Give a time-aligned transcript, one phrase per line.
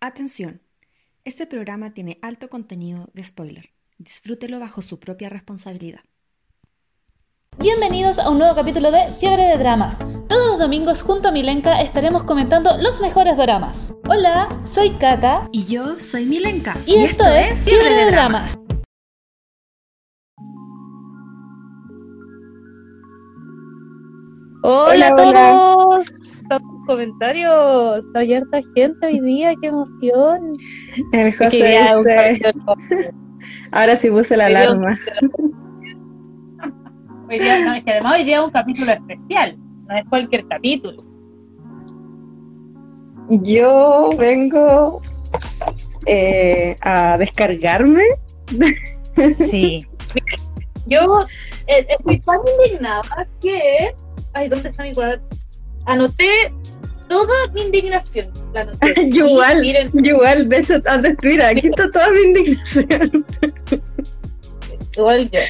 [0.00, 0.60] Atención,
[1.24, 3.70] este programa tiene alto contenido de spoiler.
[3.98, 6.02] Disfrútelo bajo su propia responsabilidad.
[7.58, 9.98] Bienvenidos a un nuevo capítulo de Fiebre de Dramas.
[10.28, 13.92] Todos los domingos junto a Milenka estaremos comentando los mejores dramas.
[14.08, 16.76] Hola, soy Kata Y yo soy Milenka.
[16.86, 18.56] y, esto, es Fiebre de Dramas.
[24.62, 26.02] Hola, Hola, a hola.
[26.48, 28.04] Tantos comentarios.
[28.14, 30.56] Hay harta gente hoy día, qué emoción.
[31.12, 32.52] El José dice,
[33.72, 34.98] ahora sí puse la Hoy alarma.
[37.30, 40.48] Hoy día, no, es que además hoy día es un capítulo especial, no es cualquier
[40.48, 41.04] capítulo.
[43.28, 45.02] Yo vengo
[46.06, 48.04] eh, a descargarme.
[49.34, 49.86] Sí.
[50.86, 51.26] Yo
[51.66, 53.94] eh, estoy tan indignada que.
[54.32, 55.26] Ay, ¿dónde está mi cuaderno?
[55.88, 56.52] Anoté
[57.08, 58.30] toda mi indignación.
[58.52, 58.94] La anoté.
[59.10, 63.26] Yo Y igual, Miren, yo igual, de hecho, antes mira, aquí está toda mi indignación.
[64.96, 65.40] igual yo.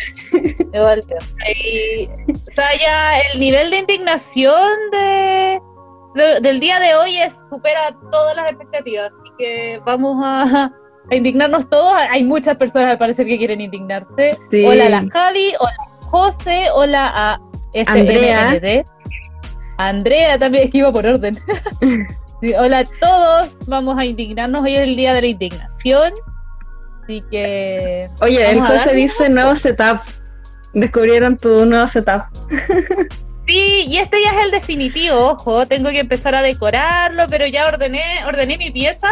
[0.74, 1.16] Igual yo.
[1.64, 5.60] Y, o sea, ya el nivel de indignación de,
[6.14, 9.10] de- del día de hoy es supera todas las expectativas.
[9.12, 10.70] Así que vamos a,
[11.10, 11.92] a indignarnos todos.
[12.10, 14.32] Hay muchas personas al parecer que quieren indignarse.
[14.50, 14.64] Sí.
[14.64, 17.40] Hola a la Javi, hola a José, hola a
[17.86, 18.50] Andrea.
[19.78, 21.38] Andrea también, es que iba por orden.
[22.40, 24.62] Sí, hola a todos, vamos a indignarnos.
[24.62, 26.12] Hoy es el día de la indignación.
[27.02, 28.06] Así que.
[28.20, 29.98] Oye, el José dice nuevo setup.
[30.72, 32.26] Descubrieron tu nuevo setup.
[33.48, 37.64] Sí, y este ya es el definitivo, ojo, tengo que empezar a decorarlo, pero ya
[37.64, 39.08] ordené, ordené mi pieza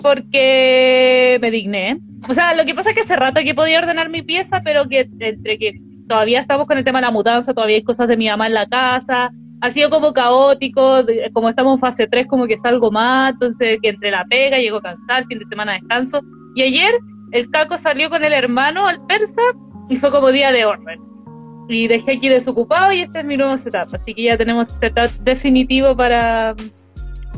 [0.00, 1.98] porque me digné.
[2.28, 4.88] O sea, lo que pasa es que hace rato que podía ordenar mi pieza, pero
[4.88, 8.16] que entre que todavía estamos con el tema de la mudanza, todavía hay cosas de
[8.16, 9.30] mi mamá en la casa,
[9.64, 13.88] ha sido como caótico, como estamos en fase 3, como que salgo más, entonces que
[13.88, 16.20] entre la pega, llego cansada, el fin de semana descanso.
[16.54, 16.92] Y ayer
[17.32, 19.40] el caco salió con el hermano al persa
[19.88, 21.00] y fue como día de orden
[21.66, 23.88] y dejé aquí desocupado y este es mi nuevo setup.
[23.94, 26.54] Así que ya tenemos setup definitivo para,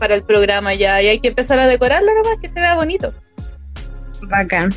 [0.01, 1.01] para el programa ya.
[1.01, 3.12] Y hay que empezar a decorarlo nomás que se vea bonito.
[4.22, 4.75] Bacán.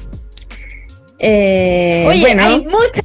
[1.18, 3.02] Eh, Oye, bueno, hay mucha,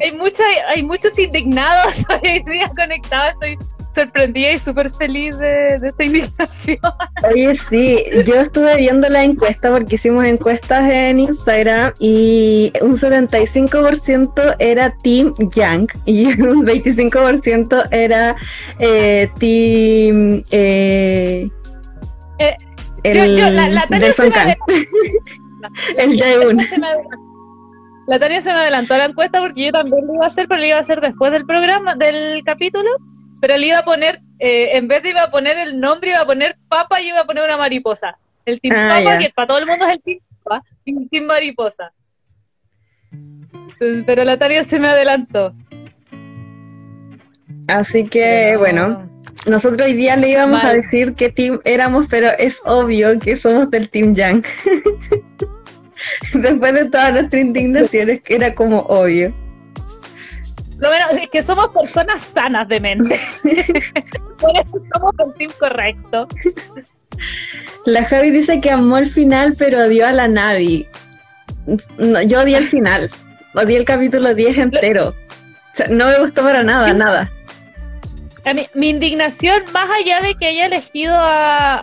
[0.00, 0.42] hay mucha,
[0.74, 3.34] hay muchos indignados hoy día conectados.
[3.34, 3.56] Estoy
[3.94, 6.78] sorprendida y súper feliz de, de esta indignación.
[7.30, 14.56] Oye, sí, yo estuve viendo la encuesta porque hicimos encuestas en Instagram y un 75%
[14.58, 18.36] era Team Young y un 25% era
[18.78, 21.48] eh, Team eh,
[22.38, 22.56] Eh,
[23.04, 23.86] el yo- yo- la- la
[25.98, 26.64] el adelantó.
[28.06, 30.46] La Tania se me adelantó a la encuesta porque yo también lo iba a hacer,
[30.46, 32.90] pero lo iba a hacer después del programa, del capítulo.
[33.46, 36.20] Pero le iba a poner, eh, en vez de iba a poner el nombre, iba
[36.20, 38.16] a poner papa y iba a poner una mariposa.
[38.46, 40.62] El team Ah, papa, que para todo el mundo es el team papa,
[41.10, 41.92] team mariposa.
[43.12, 45.52] Entonces, Pero la Tania se me adelantó.
[47.68, 49.10] Así que Pero- bueno,
[49.46, 53.70] nosotros hoy día le íbamos a decir qué team éramos, pero es obvio que somos
[53.70, 54.42] del Team Young.
[56.32, 59.34] Después de todas nuestras indignaciones, que era como obvio.
[60.84, 63.18] Lo menos es que somos personas sanas de mente.
[64.38, 66.28] Por eso somos el team correcto.
[67.86, 70.86] La Javi dice que amó el final, pero odió a la Navi.
[71.96, 73.10] No, yo odié el final.
[73.54, 75.08] Odié el capítulo 10 entero.
[75.08, 75.14] O
[75.72, 77.30] sea, no me gustó para nada, nada.
[78.44, 81.82] A mí- mi indignación, más allá de que haya elegido a.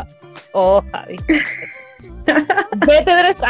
[0.00, 0.06] a...
[0.52, 1.16] Oh, Javi.
[2.26, 3.46] Vete de nuestro,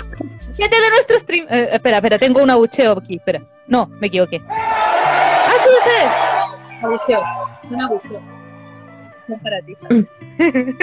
[0.58, 1.46] vete de nuestro stream.
[1.48, 3.16] Eh, espera, espera, tengo un abucheo aquí.
[3.16, 3.40] Espera.
[3.68, 4.40] No, me equivoqué.
[6.86, 7.22] Abucheo.
[7.70, 8.20] Un abucheo.
[9.28, 9.76] No para ti.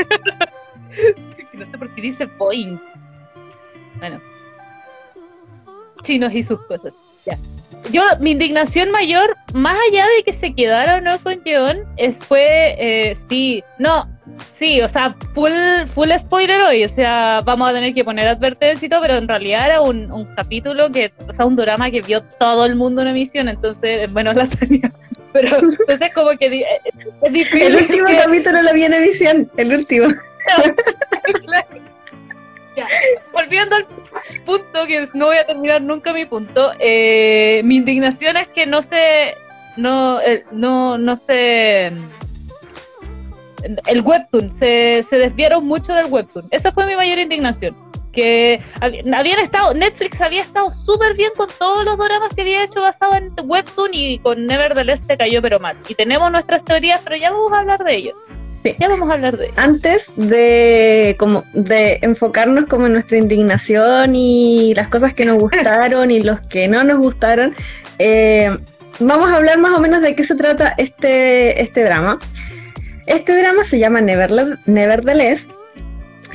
[1.53, 2.79] No sé por qué dice Boeing.
[3.99, 4.19] Bueno.
[6.01, 6.93] Chinos y sus cosas.
[7.25, 7.37] Ya.
[7.91, 12.19] Yo, mi indignación mayor, más allá de que se quedara o no con Jeon, es
[12.19, 14.07] fue, eh, sí, no,
[14.49, 15.51] sí, o sea, full,
[15.87, 19.27] full spoiler hoy, o sea, vamos a tener que poner advertencia y todo, pero en
[19.27, 23.01] realidad era un, un capítulo que, o sea, un drama que vio todo el mundo
[23.01, 24.91] en emisión, entonces, bueno, la tenía,
[25.33, 26.79] pero entonces como que di- eh,
[27.23, 27.61] es difícil.
[27.67, 29.51] El último que- capítulo lo vi en emisión.
[29.57, 30.07] El último.
[31.45, 31.67] Claro.
[32.75, 32.87] Ya,
[33.31, 33.85] volviendo al
[34.45, 38.81] punto, que no voy a terminar nunca mi punto, eh, mi indignación es que no
[38.81, 39.35] se,
[39.77, 41.91] no, eh, no, no se,
[43.87, 46.47] el webtoon, se, se desviaron mucho del webtoon.
[46.51, 47.75] Esa fue mi mayor indignación.
[48.13, 52.63] Que hab- habían estado, Netflix había estado súper bien con todos los dramas que había
[52.63, 55.75] hecho basado en webtoon y con Nevertheless se cayó pero mal.
[55.89, 58.13] Y tenemos nuestras teorías, pero ya vamos a hablar de ello.
[58.61, 58.75] Sí.
[58.79, 64.73] Ya vamos a hablar de Antes de como de enfocarnos como en nuestra indignación y
[64.73, 67.53] las cosas que nos gustaron y los que no nos gustaron,
[67.99, 68.57] eh,
[68.99, 72.19] vamos a hablar más o menos de qué se trata este, este drama.
[73.05, 75.47] Este drama se llama Nevertheless,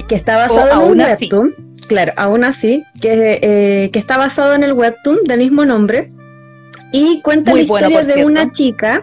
[0.06, 1.54] que está basado en un webtoon.
[1.88, 6.10] Claro, aún así, que, eh, que, está basado en el webtoon del mismo nombre
[6.92, 9.02] y cuenta la historia de una chica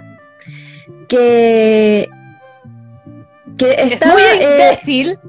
[1.07, 2.07] que
[3.57, 5.19] que estaba, es muy eh, imbécil.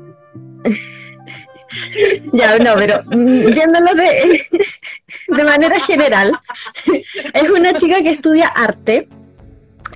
[2.32, 4.46] ya, no, pero mm, viéndolo de,
[5.28, 6.38] de manera general,
[7.34, 9.08] es una chica que estudia arte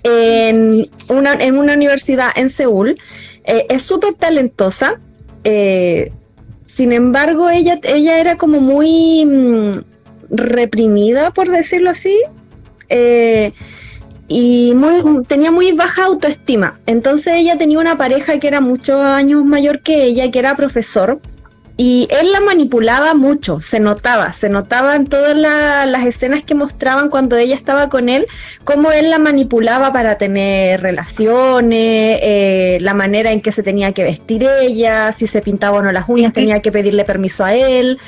[0.03, 3.01] en una, en una universidad en Seúl.
[3.45, 5.01] Eh, es súper talentosa.
[5.45, 6.13] Eh,
[6.63, 9.73] sin embargo, ella, ella era como muy mm,
[10.31, 12.17] reprimida, por decirlo así.
[12.89, 13.53] Eh,
[14.29, 16.79] y muy, tenía muy baja autoestima.
[16.87, 21.21] Entonces ella tenía una pareja que era muchos años mayor que ella, que era profesor,
[21.83, 27.09] y él la manipulaba mucho, se notaba, se notaba en todas las escenas que mostraban
[27.09, 28.27] cuando ella estaba con él,
[28.65, 34.03] cómo él la manipulaba para tener relaciones, eh, la manera en que se tenía que
[34.03, 37.99] vestir ella, si se pintaba o no las uñas, tenía que pedirle permiso a él,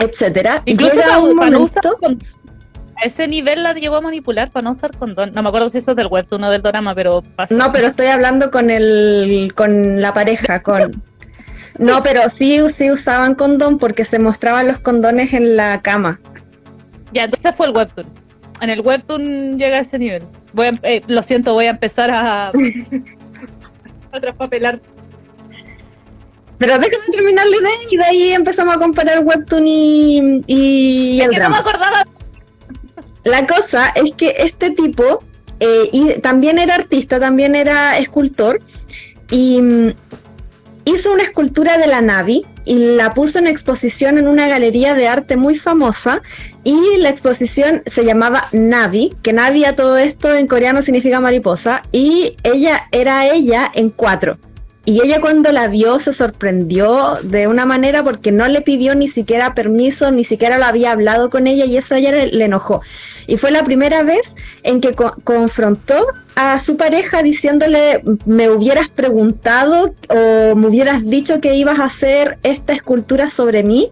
[0.00, 0.62] etcétera.
[0.64, 1.96] Incluso un momento,
[2.96, 5.30] a ese nivel la llegó a manipular para no usar condón.
[5.32, 8.08] No me acuerdo si eso es del webtoon o del drama, pero No, pero estoy
[8.08, 11.00] hablando con el con la pareja, con
[11.78, 16.20] No, pero sí, sí usaban condón porque se mostraban los condones en la cama.
[17.12, 18.06] Ya, entonces fue el webtoon.
[18.60, 20.22] En el webtoon llega a ese nivel.
[20.52, 22.48] Voy eh, lo siento, voy a empezar a,
[24.12, 24.80] a traspapelar.
[26.58, 31.30] Pero déjame terminar la idea y de ahí empezamos a comparar webtoon y, y el
[31.30, 32.04] que no me acordaba
[33.28, 35.22] la cosa es que este tipo
[35.60, 38.60] eh, y también era artista, también era escultor
[39.30, 39.92] y mm,
[40.90, 45.08] hizo una escultura de la Navi y la puso en exposición en una galería de
[45.08, 46.22] arte muy famosa
[46.64, 51.82] y la exposición se llamaba Navi, que Navi a todo esto en coreano significa mariposa
[51.92, 54.38] y ella era ella en cuatro.
[54.88, 59.06] Y ella cuando la vio se sorprendió de una manera porque no le pidió ni
[59.06, 62.80] siquiera permiso, ni siquiera lo había hablado con ella y eso a ella le, enojó.
[63.26, 66.06] Y fue la primera vez en que confrontó
[66.36, 72.38] a su pareja diciéndole, me hubieras preguntado o me hubieras dicho que ibas a hacer
[72.42, 73.90] esta escultura sobre mí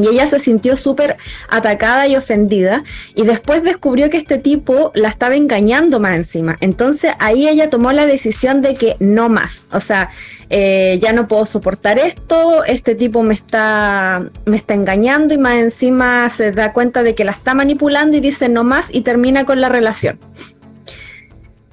[0.00, 1.16] y ella se sintió súper
[1.48, 6.56] atacada y ofendida y después descubrió que este tipo la estaba engañando más encima.
[6.60, 10.10] Entonces ahí ella tomó la decisión de que no más, o sea,
[10.48, 15.54] eh, ya no puedo soportar esto, este tipo me está, me está engañando y más
[15.54, 19.44] encima se da cuenta de que la está manipulando y dice no más y termina
[19.44, 20.18] con la relación.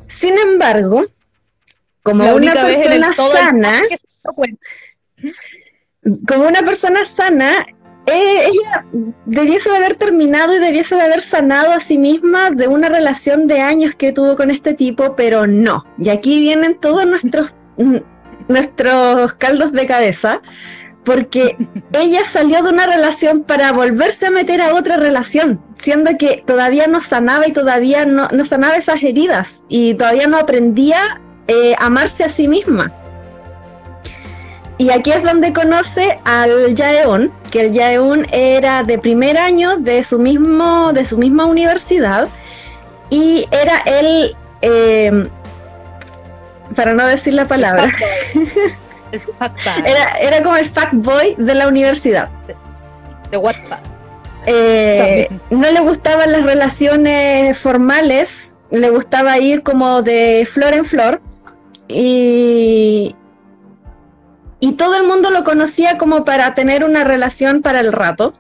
[0.08, 1.06] Sin embargo,
[2.04, 3.82] como una persona sana,
[6.28, 7.66] como una persona sana,
[8.08, 8.86] eh, ella
[9.26, 13.48] debiese de haber terminado y debiese de haber sanado a sí misma de una relación
[13.48, 15.86] de años que tuvo con este tipo, pero no.
[15.98, 17.98] Y aquí vienen todos nuestros, mm,
[18.48, 20.42] nuestros caldos de cabeza,
[21.04, 21.58] porque
[21.92, 26.88] ella salió de una relación para volverse a meter a otra relación, siendo que todavía
[26.88, 31.20] no sanaba y todavía no, sanaba esas heridas y todavía no aprendía
[31.50, 32.94] eh, a amarse a sí misma.
[34.80, 40.04] Y aquí es donde conoce al Jaeon, que el Jaeon era de primer año de
[40.04, 42.28] su, mismo, de su misma universidad.
[43.10, 45.30] Y era el, eh,
[46.76, 47.92] para no decir la palabra,
[49.86, 52.30] era, era como el boy de la universidad.
[53.32, 53.80] De WhatsApp.
[54.46, 61.22] Eh, no le gustaban las relaciones formales, le gustaba ir como de flor en flor.
[61.90, 63.16] Y,
[64.60, 68.34] y todo el mundo lo conocía como para tener una relación para el rato.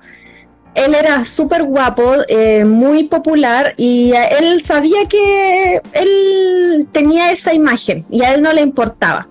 [0.74, 8.05] Él era súper guapo, eh, muy popular y él sabía que él tenía esa imagen
[8.09, 9.27] y a él no le importaba.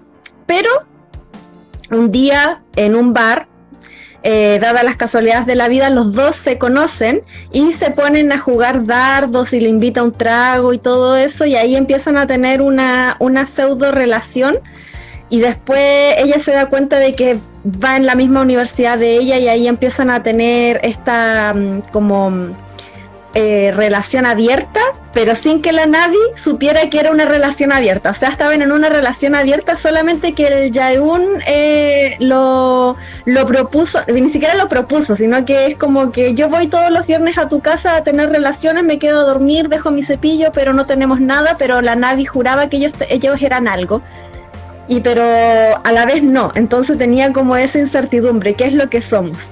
[0.46, 0.68] Pero
[1.90, 3.46] un día en un bar,
[4.24, 8.40] eh, dadas las casualidades de la vida, los dos se conocen y se ponen a
[8.40, 12.60] jugar dardos y le invita un trago y todo eso y ahí empiezan a tener
[12.60, 14.58] una, una pseudo relación
[15.28, 19.38] y después ella se da cuenta de que va en la misma universidad de ella
[19.38, 22.52] y ahí empiezan a tener esta mm, como mm,
[23.38, 24.80] eh, relación abierta,
[25.12, 28.08] pero sin que la Navi supiera que era una relación abierta.
[28.10, 34.00] O sea, estaban en una relación abierta solamente que el Jaeun eh, lo, lo propuso,
[34.06, 37.46] ni siquiera lo propuso, sino que es como que yo voy todos los viernes a
[37.46, 41.20] tu casa a tener relaciones, me quedo a dormir, dejo mi cepillo, pero no tenemos
[41.20, 44.00] nada, pero la Navi juraba que ellos, ellos eran algo.
[44.88, 45.22] Y pero
[45.82, 46.52] a la vez no.
[46.54, 49.50] Entonces tenía como esa incertidumbre, ¿qué es lo que somos?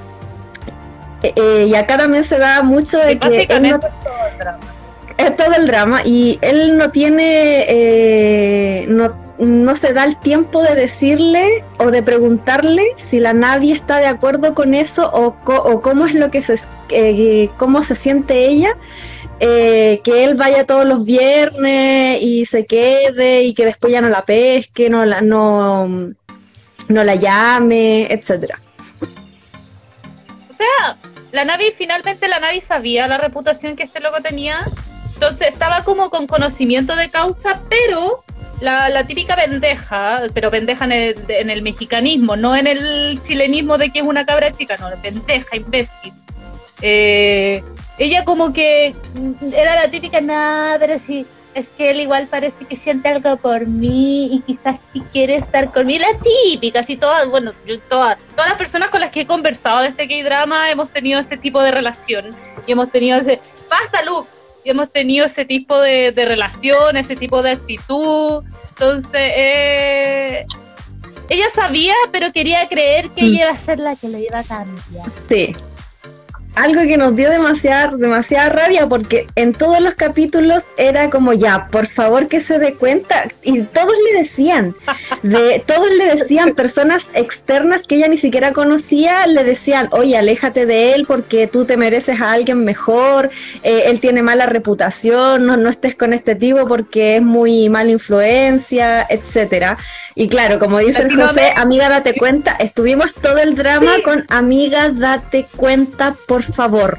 [1.23, 3.29] Eh, eh, y acá también se da mucho de que...
[3.29, 4.59] Básicamente todo el drama.
[5.17, 10.63] es todo el drama y él no tiene, eh, no, no se da el tiempo
[10.63, 15.63] de decirle o de preguntarle si la nadie está de acuerdo con eso o, co-
[15.63, 16.59] o cómo es lo que se,
[16.91, 18.77] eh, cómo se siente ella.
[19.41, 24.09] Eh, que él vaya todos los viernes y se quede y que después ya no
[24.09, 25.89] la pesque, no la, no,
[26.89, 28.61] no la llame, etcétera.
[30.49, 30.97] O sea,
[31.33, 34.61] la Navi, finalmente la Navi sabía la reputación que este loco tenía.
[35.15, 38.25] Entonces estaba como con conocimiento de causa, pero
[38.61, 43.91] la, típica pendeja, pero pendeja en el, en el mexicanismo, no en el chilenismo de
[43.91, 46.13] que es una cabra chica, no, pendeja, imbécil.
[46.87, 47.65] Eh,
[47.99, 48.95] ella como que
[49.55, 51.25] era la típica, nada, pero sí,
[51.55, 55.73] es que él igual parece que siente algo por mí y quizás sí quiere estar
[55.73, 56.05] conmigo.
[56.05, 59.81] La típica, así todas, bueno, yo todas, todas las personas con las que he conversado
[59.81, 62.27] de este K-drama hemos tenido ese tipo de relación
[62.67, 64.29] y hemos tenido ese, basta Luke,
[64.65, 68.43] y hemos tenido ese tipo de, de relación, ese tipo de actitud.
[68.71, 70.45] Entonces, eh,
[71.29, 73.27] ella sabía, pero quería creer que Mm.
[73.27, 75.11] ella iba a ser la que le iba a cambiar.
[75.29, 75.55] Sí.
[76.55, 81.69] Algo que nos dio demasiada, demasiada rabia porque en todos los capítulos era como ya,
[81.69, 83.29] por favor que se dé cuenta.
[83.43, 84.75] Y todos le decían,
[85.23, 90.67] de, todos le decían, personas externas que ella ni siquiera conocía, le decían, oye, aléjate
[90.67, 93.31] de él porque tú te mereces a alguien mejor,
[93.63, 97.91] eh, él tiene mala reputación, no, no estés con este tipo porque es muy mala
[97.91, 99.77] influencia, etcétera.
[100.15, 104.91] Y claro, como dice el José, amiga, date cuenta, estuvimos todo el drama con amiga,
[104.91, 106.99] date cuenta, por favor.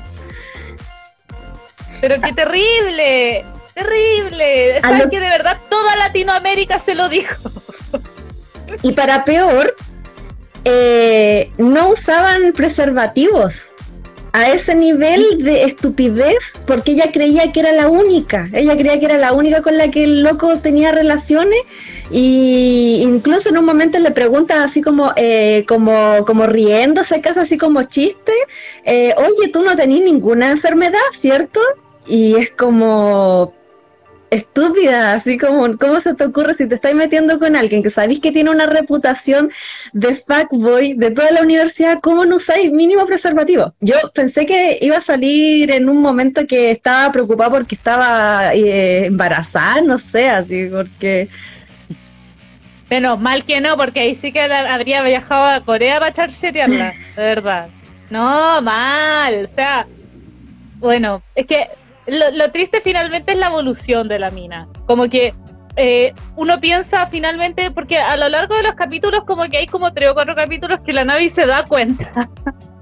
[2.01, 4.77] Pero qué terrible, terrible.
[4.77, 7.35] A ¿Sabes lo- que de verdad toda Latinoamérica se lo dijo?
[8.81, 9.75] Y para peor,
[10.65, 13.69] eh, no usaban preservativos
[14.35, 18.49] a ese nivel de estupidez porque ella creía que era la única.
[18.51, 21.59] Ella creía que era la única con la que el loco tenía relaciones
[22.11, 27.57] y incluso en un momento le pregunta así como, eh, como, como riéndose, casi así
[27.57, 28.33] como chiste,
[28.83, 31.61] eh, oye, tú no tenés ninguna enfermedad, ¿cierto?
[32.05, 33.53] Y es como
[34.35, 38.19] estúpida, así como, ¿cómo se te ocurre si te estás metiendo con alguien que sabéis
[38.19, 39.51] que tiene una reputación
[39.93, 43.73] de fuckboy de toda la universidad, ¿cómo no usáis mínimo preservativo?
[43.79, 49.05] Yo pensé que iba a salir en un momento que estaba preocupada porque estaba eh,
[49.05, 51.29] embarazada, no sé, así, porque...
[52.89, 57.23] Menos mal que no, porque ahí sí que habría viajado a Corea para charchetearla, de
[57.23, 57.67] verdad.
[58.11, 59.87] No, mal, o sea,
[60.77, 61.67] bueno, es que
[62.07, 64.67] lo, lo triste finalmente es la evolución de la mina.
[64.85, 65.33] Como que
[65.77, 69.93] eh, uno piensa finalmente, porque a lo largo de los capítulos, como que hay como
[69.93, 72.29] tres o cuatro capítulos que la Navi se da cuenta,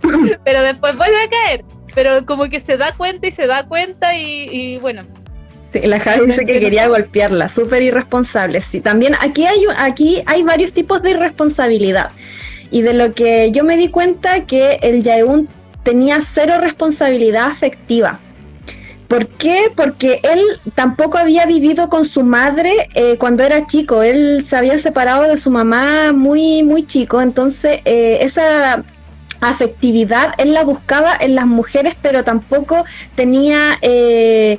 [0.43, 1.65] pero después vuelve a caer.
[1.95, 5.03] Pero como que se da cuenta y se da cuenta y, y bueno,
[5.81, 8.61] la Javi dice que quería golpearla, súper irresponsable.
[8.61, 12.11] Sí, también aquí hay, aquí hay varios tipos de irresponsabilidad.
[12.71, 15.47] Y de lo que yo me di cuenta que el Yaeun
[15.83, 18.19] tenía cero responsabilidad afectiva.
[19.13, 19.71] ¿Por qué?
[19.75, 20.41] Porque él
[20.73, 24.01] tampoco había vivido con su madre eh, cuando era chico.
[24.01, 27.21] Él se había separado de su mamá muy, muy chico.
[27.21, 28.83] Entonces, eh, esa
[29.39, 33.77] afectividad él la buscaba en las mujeres, pero tampoco tenía...
[33.83, 34.57] eh,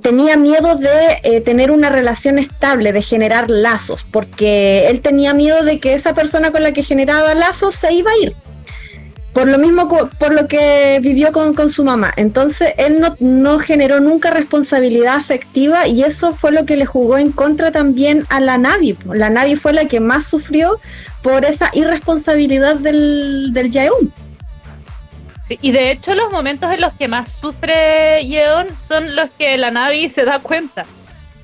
[0.00, 5.64] tenía miedo de eh, tener una relación estable, de generar lazos, porque él tenía miedo
[5.64, 8.32] de que esa persona con la que generaba lazos se iba a ir.
[9.38, 12.12] Por lo mismo, por lo que vivió con, con su mamá.
[12.16, 17.18] Entonces, él no, no generó nunca responsabilidad afectiva y eso fue lo que le jugó
[17.18, 18.98] en contra también a la Navi.
[19.14, 20.80] La Navi fue la que más sufrió
[21.22, 24.12] por esa irresponsabilidad del, del Jaeun.
[25.44, 29.56] Sí, y de hecho los momentos en los que más sufre Yeon son los que
[29.56, 30.84] la Navi se da cuenta.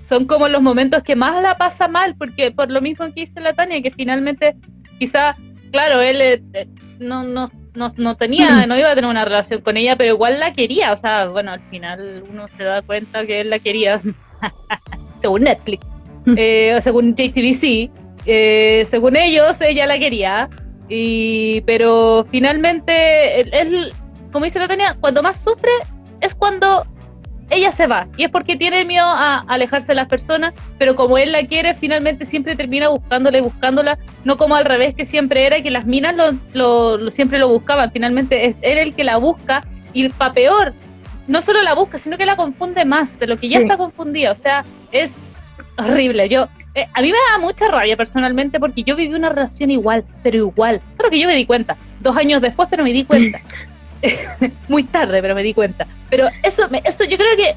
[0.05, 3.41] Son como los momentos que más la pasa mal, porque por lo mismo que dice
[3.41, 4.57] la Tania, que finalmente
[4.99, 5.37] quizá,
[5.71, 6.67] claro, él eh, eh,
[6.99, 10.41] no, no, no, no tenía, no iba a tener una relación con ella, pero igual
[10.41, 10.93] la quería.
[10.93, 14.01] O sea, bueno, al final uno se da cuenta que él la quería,
[15.21, 15.93] según Netflix,
[16.37, 17.91] eh, o según JTBC,
[18.27, 20.49] eh, según ellos, ella la quería.
[20.89, 23.93] Y, pero finalmente, él, él,
[24.33, 25.71] como dice la Tania, cuando más sufre
[26.21, 26.87] es cuando
[27.51, 28.07] ella se va.
[28.17, 31.75] Y es porque tiene miedo a alejarse de las personas, pero como él la quiere,
[31.75, 35.87] finalmente siempre termina buscándola y buscándola, no como al revés que siempre era, que las
[35.87, 37.91] minas lo, lo- lo- siempre lo buscaban.
[37.93, 39.61] Finalmente es él el que la busca
[39.93, 40.73] y para peor,
[41.29, 43.63] no solo la busca, sino que la confunde más de lo que ya Sí.
[43.65, 44.33] está confundida.
[44.33, 45.17] O sea, es
[45.79, 46.29] horrible.
[46.29, 50.05] Yo eh, a mí me da mucha rabia personalmente porque yo viví una relación igual,
[50.23, 50.81] pero igual.
[50.97, 53.41] Solo que yo me di cuenta, dos años después, pero me di cuenta.
[54.69, 55.87] Muy tarde, pero me di cuenta.
[56.09, 57.57] Pero eso, eso yo creo que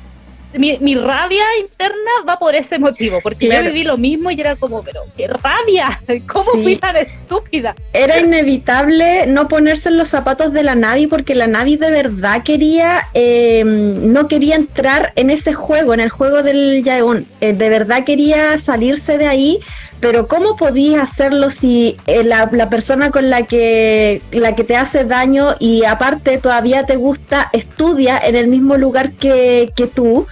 [0.57, 4.55] mi, mi, rabia interna va por ese motivo, porque yo viví lo mismo y era
[4.55, 7.75] como, pero qué rabia, ¿cómo fui tan estúpida?
[7.93, 12.43] Era inevitable no ponerse en los zapatos de la Navi porque la Navi de verdad
[12.43, 17.69] quería, em, no quería entrar en ese juego, en el juego del Yaeon, eh, de
[17.69, 19.59] verdad quería salirse de ahí,
[19.99, 24.75] pero ¿cómo podías hacerlo si eh, la, la, persona con la que, la que te
[24.75, 30.27] hace daño y aparte todavía te gusta estudia en el mismo lugar que, que tú?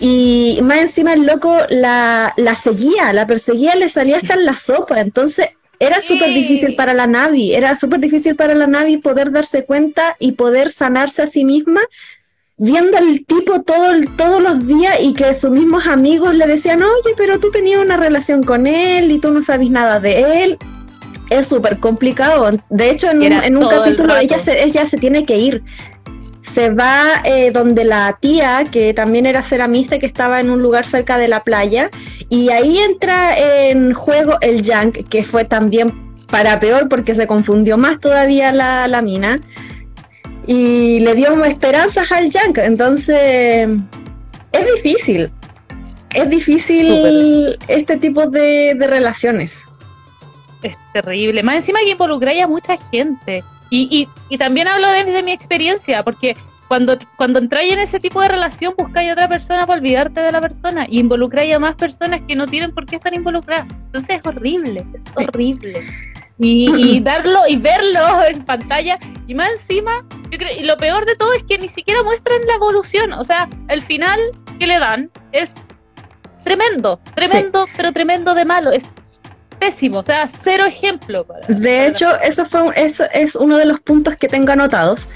[0.00, 4.56] Y más encima el loco la, la seguía, la perseguía, le salía hasta en la
[4.56, 5.00] sopa.
[5.00, 9.64] Entonces era súper difícil para la Navi, era súper difícil para la Navi poder darse
[9.64, 11.82] cuenta y poder sanarse a sí misma
[12.62, 17.14] viendo al tipo todo, todos los días y que sus mismos amigos le decían, oye,
[17.16, 20.58] pero tú tenías una relación con él y tú no sabes nada de él.
[21.30, 22.50] Es súper complicado.
[22.68, 25.62] De hecho, en un, en un capítulo ella se, ella se tiene que ir
[26.42, 30.86] se va eh, donde la tía, que también era ceramista, que estaba en un lugar
[30.86, 31.90] cerca de la playa,
[32.28, 35.92] y ahí entra en juego el Yank, que fue también
[36.26, 39.40] para peor porque se confundió más todavía la, la mina,
[40.46, 43.68] y le dio esperanzas al Yank, entonces
[44.52, 45.30] es difícil,
[46.14, 49.64] es difícil este tipo de, de relaciones.
[50.62, 53.42] Es terrible, más encima que involucra a mucha gente.
[53.70, 56.36] Y, y, también hablo desde mi experiencia, porque
[56.66, 60.32] cuando, cuando entráis en ese tipo de relación, buscáis a otra persona para olvidarte de
[60.32, 63.66] la persona y involucráis a más personas que no tienen por qué estar involucradas.
[63.86, 65.84] Entonces es horrible, es horrible.
[66.38, 69.92] Y, darlo y verlo en pantalla, y más encima,
[70.30, 73.12] yo creo, y lo peor de todo es que ni siquiera muestran la evolución.
[73.12, 74.20] O sea, el final
[74.58, 75.54] que le dan es
[76.42, 78.72] tremendo, tremendo, pero tremendo de malo.
[78.72, 78.84] Es
[79.60, 81.24] pésimo, o sea, cero ejemplo.
[81.48, 85.06] de hecho, eso fue eso es uno de los puntos que tengo anotados.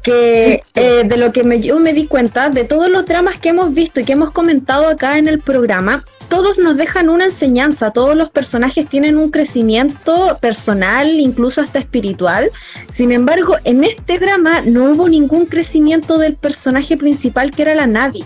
[0.00, 3.48] Que eh, de lo que me, yo me di cuenta, de todos los dramas que
[3.48, 7.90] hemos visto y que hemos comentado acá en el programa, todos nos dejan una enseñanza,
[7.90, 12.50] todos los personajes tienen un crecimiento personal, incluso hasta espiritual.
[12.90, 17.88] Sin embargo, en este drama no hubo ningún crecimiento del personaje principal que era la
[17.88, 18.24] Navi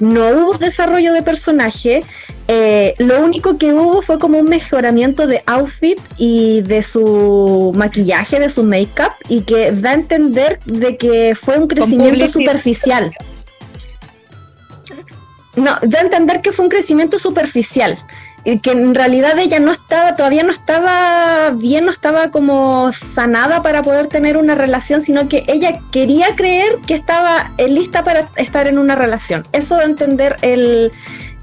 [0.00, 2.02] no hubo desarrollo de personaje,
[2.52, 8.40] eh, lo único que hubo fue como un mejoramiento de outfit y de su maquillaje,
[8.40, 13.14] de su make-up, y que da a entender de que fue un crecimiento superficial.
[15.54, 17.96] No, da a entender que fue un crecimiento superficial
[18.42, 23.62] y que en realidad ella no estaba, todavía no estaba bien, no estaba como sanada
[23.62, 28.66] para poder tener una relación, sino que ella quería creer que estaba lista para estar
[28.66, 29.46] en una relación.
[29.52, 30.90] Eso de entender el,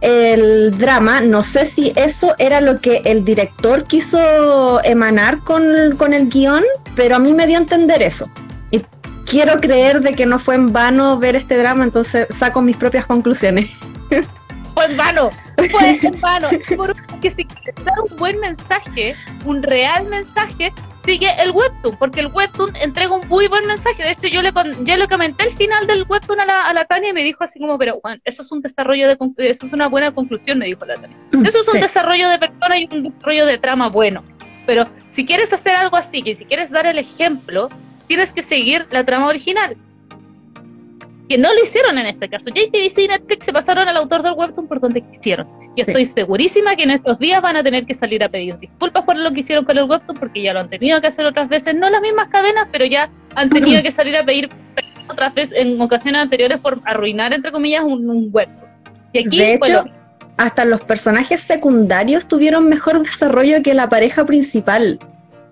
[0.02, 6.14] el drama, no sé si eso era lo que el director quiso emanar con, con
[6.14, 6.64] el guion,
[6.96, 8.30] pero a mí me dio a entender eso.
[8.72, 8.82] Y
[9.26, 13.06] quiero creer de que no fue en vano ver este drama, entonces saco mis propias
[13.06, 13.72] conclusiones.
[14.74, 15.30] fue en vano,
[15.72, 16.50] fue en vano.
[16.76, 20.72] Porque si quieres dar un buen mensaje, un real mensaje,
[21.08, 24.04] sigue el webtoon, porque el webtoon entrega un muy buen mensaje.
[24.04, 24.52] De hecho, yo le,
[24.84, 27.46] yo le comenté el final del webtoon a la, a la Tania y me dijo
[27.46, 29.18] así como, pero Juan, eso es un desarrollo de,
[29.50, 31.16] eso es una buena conclusión, me dijo la Tania.
[31.32, 34.22] Mm, eso es un desarrollo de persona y un desarrollo de trama bueno.
[34.66, 37.70] Pero si quieres hacer algo así, y si quieres dar el ejemplo,
[38.08, 39.78] tienes que seguir la trama original
[41.28, 42.50] que no lo hicieron en este caso.
[42.50, 45.48] JTBC y Netflix se pasaron al autor del webtoon por donde quisieron.
[45.76, 49.04] Y estoy segurísima que en estos días van a tener que salir a pedir disculpas
[49.04, 51.50] por lo que hicieron con el webtoon, porque ya lo han tenido que hacer otras
[51.50, 54.50] veces, no las mismas cadenas, pero ya han tenido que salir a pedir
[55.10, 58.68] otras veces en ocasiones anteriores por arruinar, entre comillas, un, webtoon.
[59.14, 59.86] Y aquí, de hecho,
[60.38, 65.00] hasta los personajes secundarios tuvieron mejor desarrollo que la pareja principal.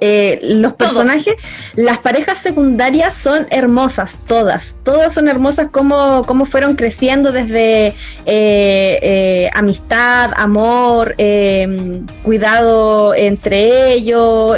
[0.02, 1.36] Eh, los personajes,
[1.76, 7.94] las parejas secundarias son hermosas, todas, todas son hermosas como, como fueron creciendo desde eh,
[8.26, 11.16] eh, amistad, amor,
[12.24, 14.58] cuidado entre ellos.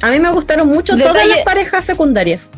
[0.00, 2.50] a mí me gustaron mucho todas las parejas secundarias.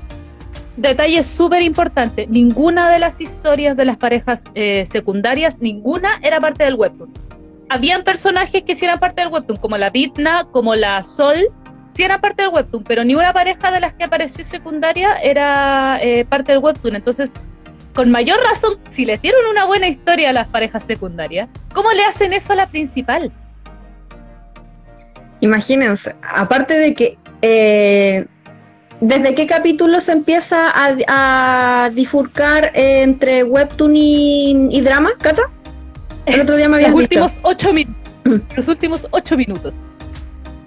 [0.77, 4.45] Detalle súper importante, ninguna de las historias de las parejas
[4.85, 7.13] secundarias, ninguna era parte del webtoon
[7.69, 11.49] habían personajes que sí eran parte del webtoon, como la Bitna, como la Sol,
[11.93, 15.99] sí era parte del webtoon, pero ni una pareja de las que apareció secundaria era
[16.01, 16.97] eh, parte del webtoon.
[16.97, 17.33] Entonces,
[17.95, 22.05] con mayor razón, si les dieron una buena historia a las parejas secundarias, ¿cómo le
[22.05, 23.31] hacen eso a la principal?
[25.41, 28.27] Imagínense, aparte de que eh,
[29.03, 35.43] ¿Desde qué capítulo se empieza a, difurcar entre webtoon y, drama, Cata?
[36.25, 38.01] El otro día me habías Los últimos ocho minutos
[38.57, 39.75] Los últimos ocho minutos.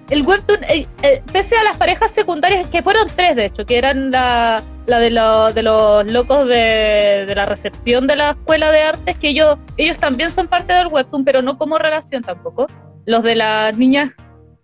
[0.10, 3.78] El webtoon, eh, eh, pese a las parejas secundarias, que fueron tres de hecho, que
[3.78, 5.10] eran la, la de,
[5.54, 10.30] de los locos de, la recepción de la escuela de artes, que ellos, ellos también
[10.30, 12.68] son parte del webtoon, pero no como relación tampoco.
[13.06, 14.12] Los de las niñas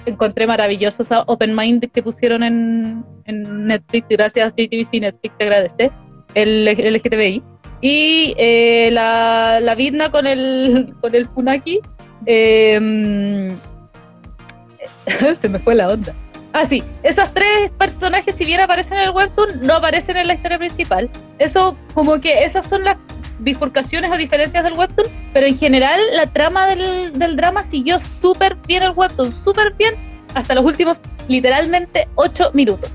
[0.06, 5.91] encontré maravillosos a Open Mind que pusieron en, en Netflix, gracias JTBC Netflix, se agradece,
[6.36, 7.43] el, el LGTBI.
[7.82, 11.80] Y eh, la, la Vidna con el, con el Funaki,
[15.39, 16.13] se me fue la onda.
[16.54, 20.34] Ah, sí, esos tres personajes, si bien aparecen en el webtoon, no aparecen en la
[20.34, 21.10] historia principal.
[21.39, 22.98] Eso, como que esas son las
[23.39, 28.56] bifurcaciones o diferencias del webtoon, pero en general la trama del, del drama siguió súper
[28.67, 29.96] bien el webtoon, súper bien,
[30.34, 32.91] hasta los últimos, literalmente, ocho minutos.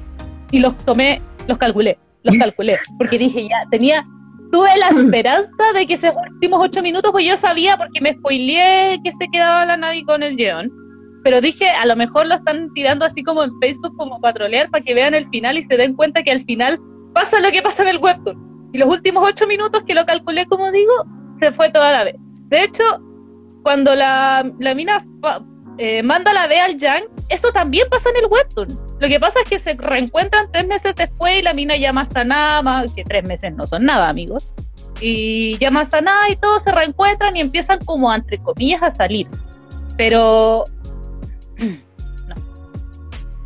[0.51, 4.07] Y los tomé, los calculé, los calculé, porque dije, ya, tenía,
[4.53, 9.01] tuve la esperanza de que esos últimos ocho minutos, pues yo sabía, porque me spoileé
[9.03, 10.86] que se quedaba la Navi con el Jeon
[11.27, 14.85] pero dije, a lo mejor lo están tirando así como en Facebook, como patrolear, para
[14.85, 16.79] que vean el final y se den cuenta que al final
[17.15, 18.71] pasa lo que pasa en el webtoon.
[18.73, 20.93] Y los últimos ocho minutos que lo calculé, como digo,
[21.41, 22.15] se fue toda la vez.
[22.43, 22.85] De hecho,
[23.65, 25.05] cuando la, la mina
[25.79, 28.69] eh, manda la B al Yang, eso también pasa en el webtoon.
[29.01, 32.07] Lo que pasa es que se reencuentran tres meses después y la mina llama a
[32.07, 34.49] Sanama, que tres meses no son nada, amigos.
[35.01, 39.27] Y llama a Sanama y todos se reencuentran y empiezan como, entre comillas, a salir.
[39.97, 40.67] Pero.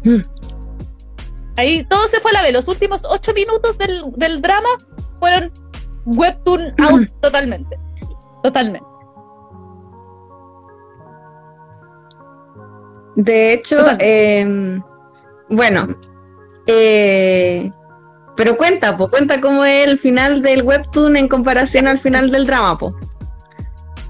[0.05, 0.23] Mm.
[1.57, 2.53] Ahí todo se fue a la vez.
[2.53, 4.69] Los últimos ocho minutos del, del drama
[5.19, 5.53] fueron
[6.07, 6.83] webtoon mm.
[6.83, 7.79] out totalmente.
[8.43, 8.87] Totalmente.
[13.17, 14.81] De hecho, eh,
[15.51, 15.95] bueno,
[16.67, 17.71] eh,
[18.37, 22.47] pero cuenta, pues cuenta cómo es el final del webtoon en comparación al final del
[22.47, 22.95] drama, po.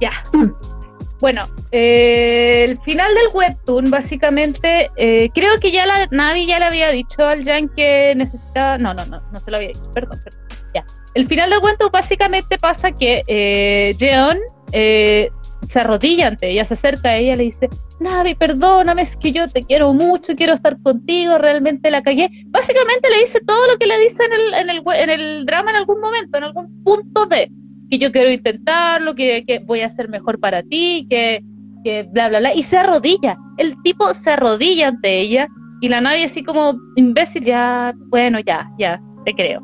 [0.00, 0.10] Ya.
[1.20, 6.64] Bueno, eh, el final del webtoon, básicamente, eh, creo que ya la Navi ya le
[6.64, 8.78] había dicho al Jan que necesitaba.
[8.78, 10.40] No, no, no, no se lo había dicho, perdón, perdón.
[10.74, 10.84] Ya.
[11.14, 14.38] El final del webtoon básicamente pasa que eh, Jeon
[14.72, 15.28] eh,
[15.68, 19.46] se arrodilla ante ella, se acerca a ella, le dice: Navi, perdóname, es que yo
[19.46, 22.30] te quiero mucho, quiero estar contigo, realmente la cagué.
[22.46, 25.70] Básicamente le dice todo lo que le dice en el, en el, en el drama
[25.70, 27.50] en algún momento, en algún punto de
[27.90, 31.42] que yo quiero intentarlo, que, que voy a ser mejor para ti, que,
[31.84, 32.54] que bla, bla, bla.
[32.54, 33.36] Y se arrodilla.
[33.58, 35.48] El tipo se arrodilla ante ella
[35.80, 39.62] y la nadie así como imbécil, ya, bueno, ya, ya, te creo.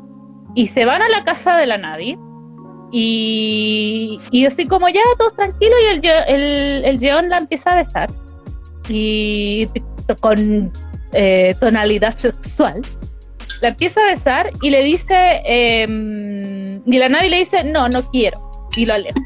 [0.55, 2.17] Y se van a la casa de la nadie
[2.91, 7.77] y, y así como ya, todos tranquilos y el, el, el Jeon la empieza a
[7.77, 8.09] besar
[8.89, 9.67] y
[10.19, 10.71] con
[11.13, 12.81] eh, tonalidad sexual.
[13.61, 15.41] La empieza a besar y le dice...
[15.45, 15.85] Eh,
[16.85, 18.69] y la Navi le dice, no, no quiero.
[18.75, 19.19] Y lo aleja.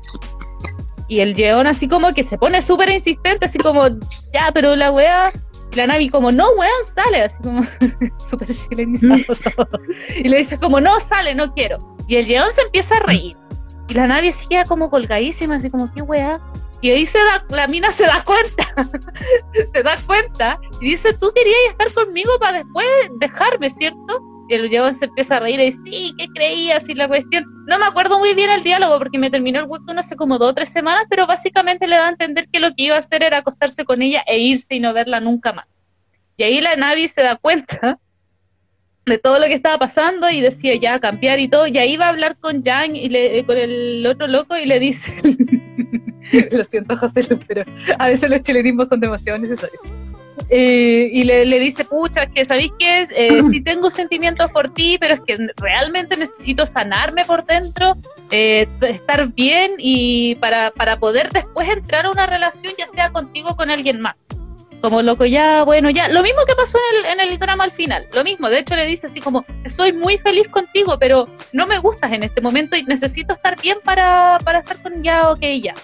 [1.08, 3.88] Y el Yeon así como que se pone súper insistente, así como,
[4.34, 5.32] ya, pero la wea...
[5.72, 7.22] Y la Navi como, no, weón, sale.
[7.24, 7.62] Así como,
[8.30, 9.68] súper chilenizado.
[10.18, 11.96] Y le dice como, no, sale, no quiero.
[12.08, 13.38] Y el Yeon se empieza a reír.
[13.88, 16.42] Y la Navi sigue como colgadísima, así como, qué wea.
[16.82, 18.66] Y ahí se da, la mina se da cuenta,
[19.74, 22.88] se da cuenta y dice, tú querías estar conmigo para después
[23.20, 24.32] dejarme, ¿cierto?
[24.56, 26.88] el Jeon se empieza a reír y dice, sí, ¿qué creías?
[26.90, 30.00] Y la cuestión, no me acuerdo muy bien el diálogo porque me terminó el webtoon
[30.00, 32.84] hace como dos o tres semanas, pero básicamente le da a entender que lo que
[32.84, 35.86] iba a hacer era acostarse con ella e irse y no verla nunca más.
[36.38, 38.00] Y ahí la Navi se da cuenta
[39.06, 42.08] de todo lo que estaba pasando y decía ya cambiar y todo, y ahí va
[42.08, 45.22] a hablar con Yang y le, con el otro loco y le dice,
[46.52, 47.64] lo siento José, pero
[48.00, 49.82] a veces los chilenismos son demasiado necesarios.
[50.50, 54.98] Eh, y le, le, dice, pucha, que sabéis que eh, sí tengo sentimientos por ti,
[55.00, 57.96] pero es que realmente necesito sanarme por dentro,
[58.32, 63.52] eh, estar bien y para, para poder después entrar a una relación, ya sea contigo
[63.52, 64.26] o con alguien más.
[64.82, 66.08] Como loco, ya, bueno, ya.
[66.08, 68.08] Lo mismo que pasó en el, en el drama al final.
[68.16, 71.78] Lo mismo, de hecho le dice así como, soy muy feliz contigo, pero no me
[71.78, 75.76] gustas en este momento y necesito estar bien para, para estar con ya, ok, ya.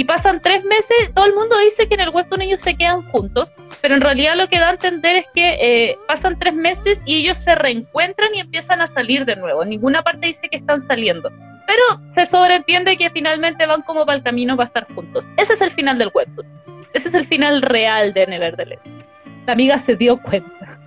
[0.00, 3.02] Y pasan tres meses, todo el mundo dice que en el webtoon ellos se quedan
[3.10, 7.02] juntos, pero en realidad lo que da a entender es que eh, pasan tres meses
[7.04, 9.62] y ellos se reencuentran y empiezan a salir de nuevo.
[9.62, 11.30] Ninguna parte dice que están saliendo,
[11.66, 15.26] pero se sobreentiende que finalmente van como para el camino para estar juntos.
[15.36, 16.46] Ese es el final del webtoon.
[16.94, 18.90] Ese es el final real de Nevertheless.
[19.44, 20.78] La amiga se dio cuenta.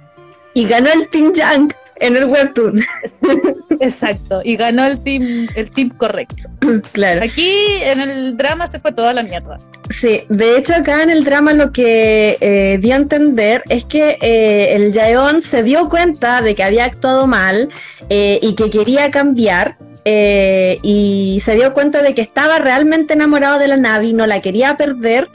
[0.56, 2.82] Y ganó el Team Yang en el webtoon.
[3.80, 6.50] Exacto, y ganó el team, el team correcto.
[6.92, 7.24] Claro.
[7.24, 7.52] Aquí
[7.82, 9.58] en el drama se fue toda la mierda.
[9.90, 14.18] Sí, de hecho acá en el drama lo que eh, di a entender es que
[14.22, 17.70] eh, el Jaeon se dio cuenta de que había actuado mal
[18.10, 19.76] eh, y que quería cambiar.
[20.06, 24.76] y se dio cuenta de que estaba realmente enamorado de la Navi, no la quería
[24.76, 25.30] perder,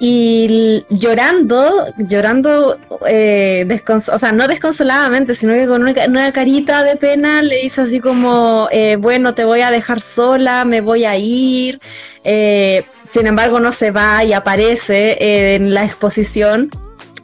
[0.00, 7.42] y llorando, llorando, eh, o sea, no desconsoladamente, sino que con una, carita de pena
[7.42, 11.80] le dice así como, eh, bueno, te voy a dejar sola, me voy a ir.
[12.22, 16.70] Eh, sin embargo, no se va y aparece en la exposición.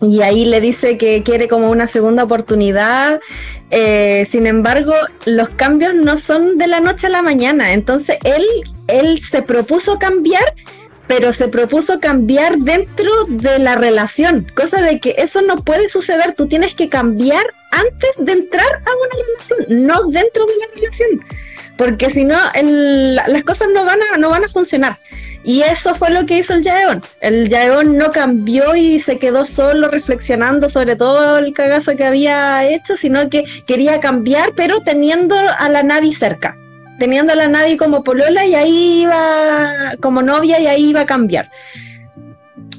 [0.01, 3.21] Y ahí le dice que quiere como una segunda oportunidad.
[4.27, 7.73] sin embargo, los cambios no son de la noche a la mañana.
[7.73, 8.45] Entonces él,
[8.89, 10.55] él se propuso cambiar
[11.07, 16.35] pero se propuso cambiar dentro de la relación, cosa de que eso no puede suceder,
[16.35, 21.25] tú tienes que cambiar antes de entrar a una relación, no dentro de la relación,
[21.77, 24.99] porque si no las cosas no van a no van a funcionar.
[25.47, 27.03] Y eso fue lo que hizo el Yaeon.
[27.21, 32.65] El Yaeon no cambió y se quedó solo reflexionando sobre todo el cagazo que había
[32.65, 36.57] hecho, sino que quería cambiar, pero teniendo a la Navi cerca
[36.99, 41.07] teniendo a la Navi como polola y ahí iba como novia y ahí iba a
[41.07, 41.51] cambiar.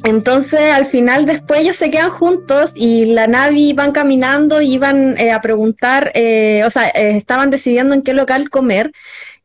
[0.03, 5.17] Entonces al final después ellos se quedan juntos y la Navi van caminando y iban
[5.17, 8.91] eh, a preguntar, eh, o sea, eh, estaban decidiendo en qué local comer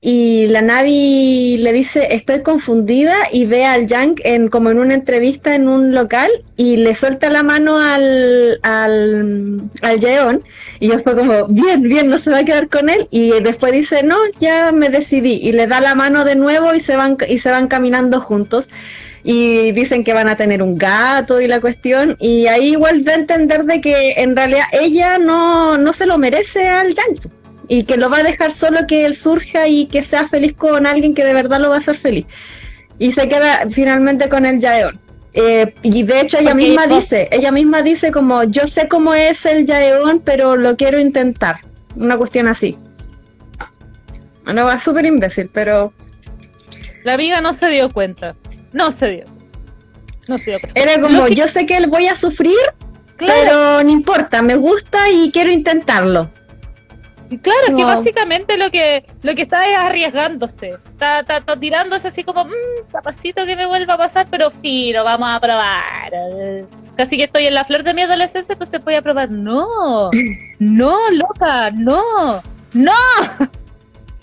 [0.03, 4.95] y la Navi le dice, estoy confundida y ve al Yang en, como en una
[4.95, 10.43] entrevista en un local y le suelta la mano al, al, al Yeon
[10.79, 13.73] y yo fue como, bien, bien, no se va a quedar con él y después
[13.73, 17.19] dice, no, ya me decidí y le da la mano de nuevo y se van,
[17.29, 18.69] y se van caminando juntos.
[19.23, 23.17] Y dicen que van a tener un gato y la cuestión y ahí da a
[23.17, 27.40] entender de que en realidad ella no, no se lo merece al Yang
[27.71, 30.89] y que lo va a dejar solo que él surja y que sea feliz con
[30.89, 32.27] alguien que de verdad lo va a hacer feliz.
[32.99, 34.99] Y se queda finalmente con el Yaeon.
[35.35, 39.47] Eh, y de hecho ella misma dice, ella misma dice como yo sé cómo es
[39.47, 41.61] el Yaeon, pero lo quiero intentar.
[41.95, 42.77] Una cuestión así.
[44.43, 45.93] Bueno, va súper imbécil, pero...
[47.05, 48.35] La amiga no se dio cuenta.
[48.73, 49.25] No se dio.
[50.27, 50.81] No se dio cuenta.
[50.81, 52.59] Era como, yo sé que voy a sufrir,
[53.17, 56.29] pero no importa, me gusta y quiero intentarlo.
[57.39, 60.71] Claro, es que básicamente lo que lo que está es arriesgándose.
[60.71, 65.29] Está, está, tirándose así como, mmm, capacito que me vuelva a pasar, pero fino, vamos
[65.31, 66.13] a probar.
[66.97, 69.31] Casi que estoy en la flor de mi adolescencia, entonces voy a probar.
[69.31, 70.11] No,
[70.59, 72.93] no, loca, no, no.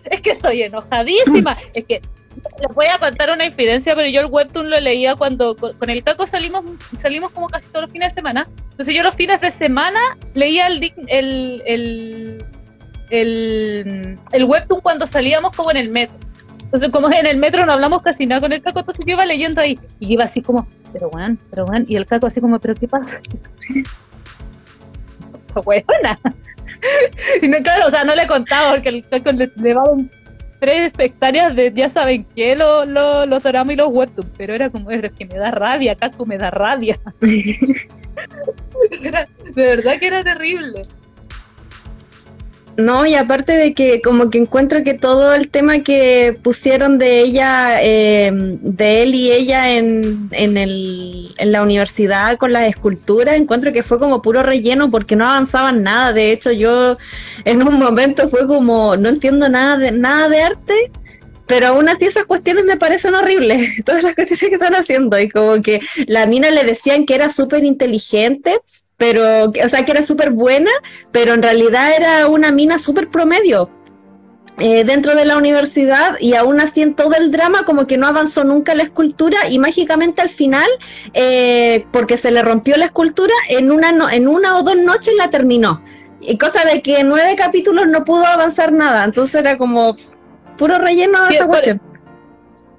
[0.09, 1.55] Es que estoy enojadísima.
[1.73, 2.01] Es que
[2.61, 6.03] les voy a contar una infidencia, pero yo el webtoon lo leía cuando con, el
[6.03, 6.63] taco salimos
[6.97, 8.47] salimos como casi todos los fines de semana.
[8.71, 9.99] Entonces yo los fines de semana
[10.33, 12.45] leía el, el, el
[13.09, 16.15] el, el webtoon cuando salíamos como en el metro.
[16.63, 19.25] Entonces, como en el metro no hablamos casi nada con el caco, entonces yo iba
[19.25, 22.59] leyendo ahí y iba así como, pero bueno, pero bueno, y el caco así como,
[22.59, 23.21] pero ¿qué pasa?
[25.63, 26.19] buena.
[27.41, 29.75] y no, claro, o sea, no le he contado porque el caco le, le
[30.59, 34.91] tres hectáreas de ya saben qué, los lo, los y los webtoons, pero era como,
[34.91, 36.99] es que me da rabia, caco, me da rabia.
[37.21, 37.77] de
[39.55, 40.81] verdad que era terrible.
[42.77, 47.21] No, y aparte de que como que encuentro que todo el tema que pusieron de
[47.21, 53.35] ella, eh, de él y ella en, en, el, en la universidad con las esculturas,
[53.35, 56.13] encuentro que fue como puro relleno porque no avanzaban nada.
[56.13, 56.97] De hecho, yo
[57.45, 60.91] en un momento fue como, no entiendo nada de, nada de arte,
[61.47, 65.17] pero aún así esas cuestiones me parecen horribles, todas las cuestiones que están haciendo.
[65.19, 68.59] Y como que la mina le decían que era súper inteligente,
[68.97, 70.71] pero, o sea, que era súper buena,
[71.11, 73.69] pero en realidad era una mina súper promedio.
[74.59, 78.07] Eh, dentro de la universidad y aún así en todo el drama como que no
[78.07, 80.67] avanzó nunca la escultura y mágicamente al final,
[81.13, 85.29] eh, porque se le rompió la escultura, en una, en una o dos noches la
[85.29, 85.83] terminó.
[86.21, 89.95] Y cosa de que en nueve capítulos no pudo avanzar nada, entonces era como
[90.57, 91.79] puro relleno de esa cuestión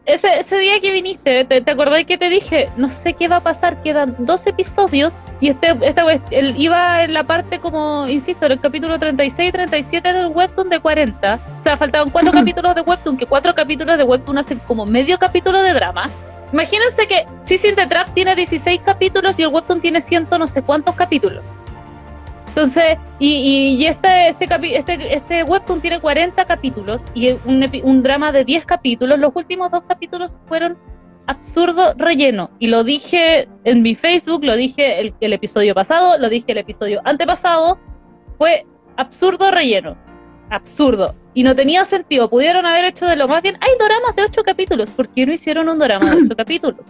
[0.09, 2.71] ese, ese día que viniste, ¿te, ¿te acordás que te dije?
[2.79, 7.12] No sé qué va a pasar, quedan dos episodios y este, esta él iba en
[7.12, 11.38] la parte como, insisto, en el capítulo 36 y 37 del webtoon de 40.
[11.59, 15.18] O sea, faltaban cuatro capítulos de webtoon, que cuatro capítulos de webtoon hacen como medio
[15.18, 16.09] capítulo de drama.
[16.55, 20.62] Imagínense que Chasing the Trap tiene 16 capítulos y el webtoon tiene ciento no sé
[20.62, 21.44] cuántos capítulos.
[22.49, 28.33] Entonces, y, y, este, este, este, este webtoon tiene 40 capítulos y un, un drama
[28.33, 29.19] de 10 capítulos.
[29.19, 30.77] Los últimos dos capítulos fueron
[31.27, 32.51] absurdo relleno.
[32.59, 36.59] Y lo dije en mi Facebook, lo dije el, el episodio pasado, lo dije el
[36.59, 37.79] episodio antepasado.
[38.39, 38.65] Fue
[38.97, 39.97] absurdo relleno.
[40.51, 41.15] Absurdo.
[41.35, 42.31] Y no tenía sentido.
[42.31, 43.57] Pudieron haber hecho de lo más bien.
[43.61, 44.91] Hay dramas de 8 capítulos.
[44.91, 46.81] ¿Por qué no hicieron un drama de 8 capítulos?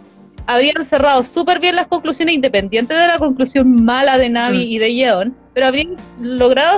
[0.49, 4.71] habrían cerrado súper bien las conclusiones, independiente de la conclusión mala de Navi mm.
[4.71, 6.77] y de Yeon, pero habrían logrado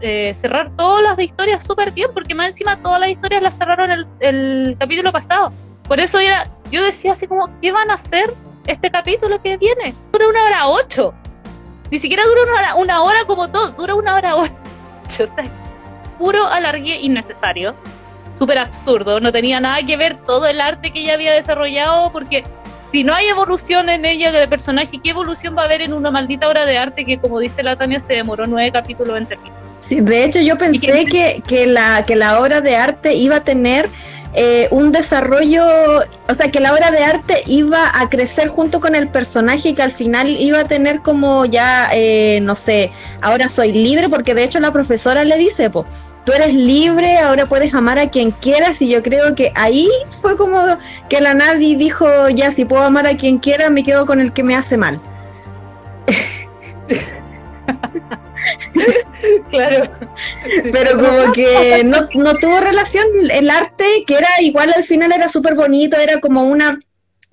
[0.00, 3.88] eh, cerrar todas las historias súper bien, porque más encima todas las historias las cerraron
[4.18, 5.52] el, capítulo pasado.
[5.86, 8.34] Por eso era, yo decía así como, ¿qué van a hacer
[8.66, 9.94] este capítulo que viene.
[10.10, 11.14] Dura una hora ocho.
[11.92, 14.52] Ni siquiera dura una hora, una hora como todos, dura una hora ocho.
[15.06, 15.28] O sea,
[16.18, 17.76] puro alargue innecesario.
[18.36, 19.20] Súper absurdo.
[19.20, 22.42] No tenía nada que ver todo el arte que ella había desarrollado porque
[22.96, 26.10] si no hay evolución en ella de personaje, ¿qué evolución va a haber en una
[26.10, 29.54] maldita obra de arte que, como dice la Tania, se demoró nueve capítulos en terminar?
[29.80, 33.44] Sí, de hecho yo pensé que, que, la, que la obra de arte iba a
[33.44, 33.90] tener
[34.38, 35.64] eh, un desarrollo,
[36.28, 39.74] o sea, que la obra de arte iba a crecer junto con el personaje y
[39.74, 44.34] que al final iba a tener como ya, eh, no sé, ahora soy libre, porque
[44.34, 45.86] de hecho la profesora le dice, pues,
[46.26, 49.88] tú eres libre, ahora puedes amar a quien quieras y yo creo que ahí
[50.20, 50.76] fue como
[51.08, 54.34] que la Navi dijo, ya, si puedo amar a quien quiera, me quedo con el
[54.34, 55.00] que me hace mal.
[59.50, 59.90] claro.
[60.72, 65.28] Pero como que no, no tuvo relación el arte, que era igual al final era
[65.28, 66.78] súper bonito, era como una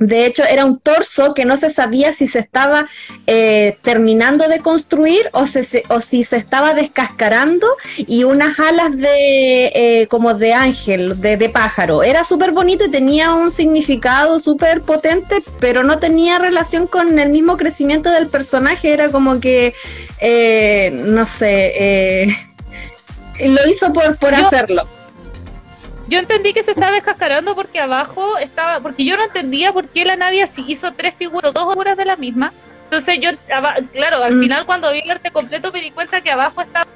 [0.07, 2.87] de hecho, era un torso que no se sabía si se estaba
[3.27, 5.45] eh, terminando de construir o,
[5.89, 12.03] o, si se estaba descascarando y unas alas de eh, como de ángel, de, pájaro.
[12.03, 17.29] Era súper bonito y tenía un significado súper potente, pero no tenía relación con el
[17.29, 18.93] mismo crecimiento del personaje.
[18.93, 19.73] Era como que,
[20.19, 22.27] eh, no sé,
[23.39, 24.87] lo hizo por, por hacerlo
[26.13, 30.05] yo entendí que se estaba descascarando porque abajo estaba, porque yo no entendía por qué
[30.05, 32.53] la nave hizo tres figuras o dos figuras de la misma.
[32.83, 33.31] Entonces yo,
[33.91, 34.39] claro, al mm.
[34.39, 36.87] final cuando vi el arte completo me di cuenta que abajo estaban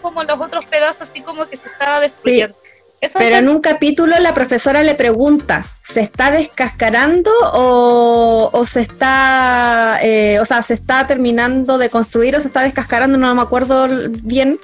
[0.00, 2.56] como los otros pedazos así como que se estaba destruyendo.
[3.00, 10.40] Pero en un capítulo la profesora le pregunta, ¿se está descascarando o, se está, eh,
[10.40, 13.18] o sea, se está terminando de construir o se está descascarando?
[13.18, 13.86] No me acuerdo
[14.24, 14.58] bien,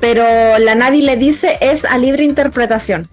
[0.00, 3.08] pero la Navi le dice es a libre interpretación.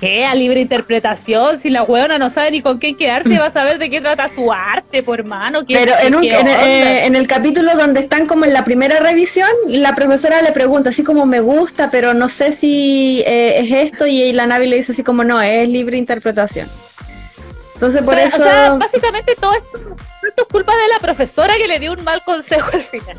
[0.00, 0.24] ¿Qué?
[0.24, 3.78] A libre interpretación, si la huevona no sabe ni con qué quedarse, va a saber
[3.78, 5.60] de qué trata su arte, por hermano.
[5.66, 9.94] Pero en, un, eh, en, el capítulo donde están como en la primera revisión, la
[9.94, 14.32] profesora le pregunta así como me gusta, pero no sé si eh, es esto, y
[14.32, 16.68] la Navi le dice así como no, es libre interpretación.
[17.74, 18.36] Entonces por eso...
[18.36, 19.96] O sea, básicamente todo esto,
[20.28, 23.18] esto es culpa de la profesora que le dio un mal consejo al final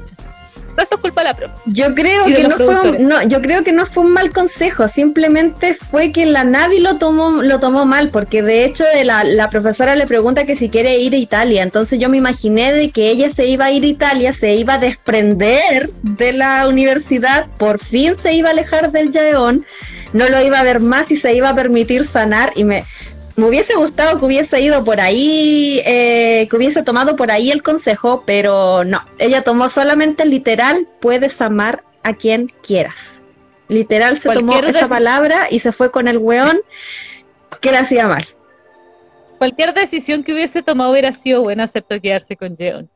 [0.83, 1.53] esto es culpa de la profe.
[1.65, 4.87] Yo creo que no fue un, no, yo creo que no fue un mal consejo,
[4.87, 9.49] simplemente fue que la Navi lo tomó, lo tomó mal, porque de hecho la, la
[9.49, 13.09] profesora le pregunta que si quiere ir a Italia, entonces yo me imaginé de que
[13.09, 17.79] ella se iba a ir a Italia, se iba a desprender de la universidad, por
[17.79, 19.65] fin se iba a alejar del Yaeón,
[20.13, 22.83] no lo iba a ver más y se iba a permitir sanar y me,
[23.35, 27.63] me hubiese gustado que hubiese ido por ahí, eh, que hubiese tomado por ahí el
[27.63, 33.23] consejo, pero no, ella tomó solamente literal, puedes amar a quien quieras.
[33.67, 36.59] Literal se tomó esa palabra y se fue con el weón
[37.61, 38.23] que la hacía mal.
[39.37, 42.89] Cualquier decisión que hubiese tomado hubiera sido buena, excepto quedarse con Jeon.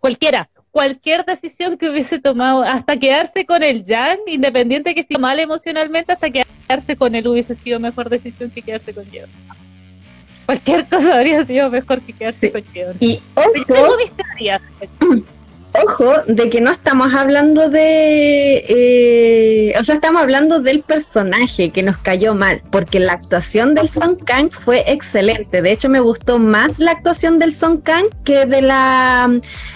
[0.00, 5.38] Cualquiera, cualquier decisión que hubiese tomado, hasta quedarse con el Yang, independiente que sea mal
[5.38, 9.30] emocionalmente, hasta quedarse con él hubiese sido mejor decisión que quedarse con Jeon
[10.46, 12.62] cualquier cosa habría sido mejor que quedarse con
[13.00, 13.74] Y ojo,
[15.84, 18.64] ojo, de que no estamos hablando de.
[18.68, 23.88] Eh, o sea, estamos hablando del personaje que nos cayó mal, porque la actuación del
[23.88, 25.62] Song Kang fue excelente.
[25.62, 29.30] De hecho, me gustó más la actuación del Song Kang que de la,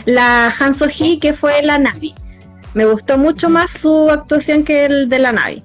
[0.04, 2.14] la Han So Hee, que fue la Navi.
[2.74, 5.62] Me gustó mucho más su actuación que el de la Navi.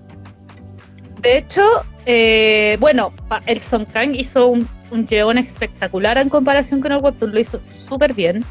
[1.21, 1.61] De hecho,
[2.05, 3.13] eh, bueno,
[3.45, 7.59] el Song Kang hizo un un Jeon espectacular en comparación con el webtoon, lo hizo
[7.69, 8.45] súper bien.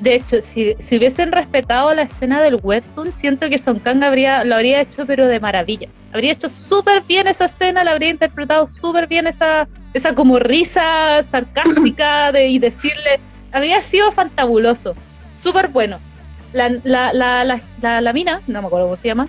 [0.00, 4.44] De hecho, si, si, hubiesen respetado la escena del webtoon, siento que Son Kang habría,
[4.44, 5.88] lo habría hecho pero de maravilla.
[6.12, 11.22] Habría hecho súper bien esa escena, la habría interpretado súper bien esa, esa como risa
[11.22, 13.20] sarcástica de, y decirle,
[13.52, 14.94] habría sido fantabuloso,
[15.34, 15.98] súper bueno.
[16.52, 19.28] La, la, la, la, la, mina, no me acuerdo cómo se llama,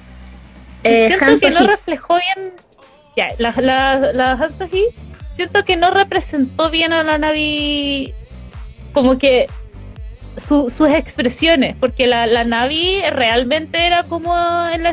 [0.84, 2.54] eh, siento que no reflejó bien,
[3.18, 4.38] ya, la, la, la
[5.38, 8.12] siento que no representó bien a la Navi
[8.92, 9.46] como que
[10.36, 14.36] sus expresiones, porque la, la Navi realmente era como
[14.70, 14.86] en,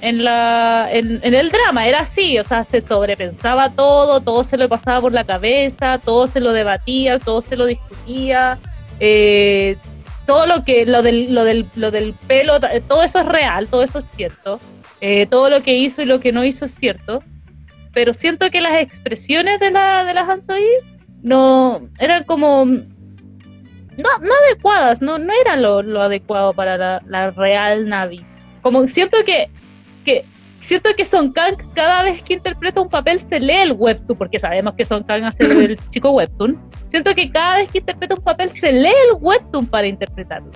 [0.00, 4.68] en, la, en, el drama, era así, o sea, se sobrepensaba todo, todo se lo
[4.68, 8.58] pasaba por la cabeza, todo se lo debatía, todo se lo discutía,
[8.98, 9.76] eh,
[10.26, 12.58] todo lo que, lo del, lo del, lo del pelo,
[12.88, 14.58] todo eso es real, todo eso es cierto,
[15.00, 17.22] eh, todo lo que hizo y lo que no hizo es cierto
[17.96, 20.62] pero siento que las expresiones de la de las Hansoy
[21.22, 22.84] no eran como no,
[23.96, 28.22] no adecuadas, no, no eran lo, adecuado para la, real Navi.
[28.60, 29.48] Como siento que,
[30.04, 30.26] que
[30.60, 34.38] siento que Son Kang cada vez que interpreta un papel se lee el webtoon, porque
[34.38, 36.60] sabemos que Son Kang hace el chico webtoon.
[36.90, 40.50] Siento que cada vez que interpreta un papel se lee el webtoon para interpretarlo.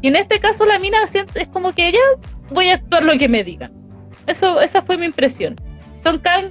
[0.00, 2.00] Y en este caso la mina es como que ella
[2.48, 3.70] voy a actuar lo que me digan.
[4.26, 5.56] Eso, esa fue mi impresión.
[6.02, 6.50] Son Kang,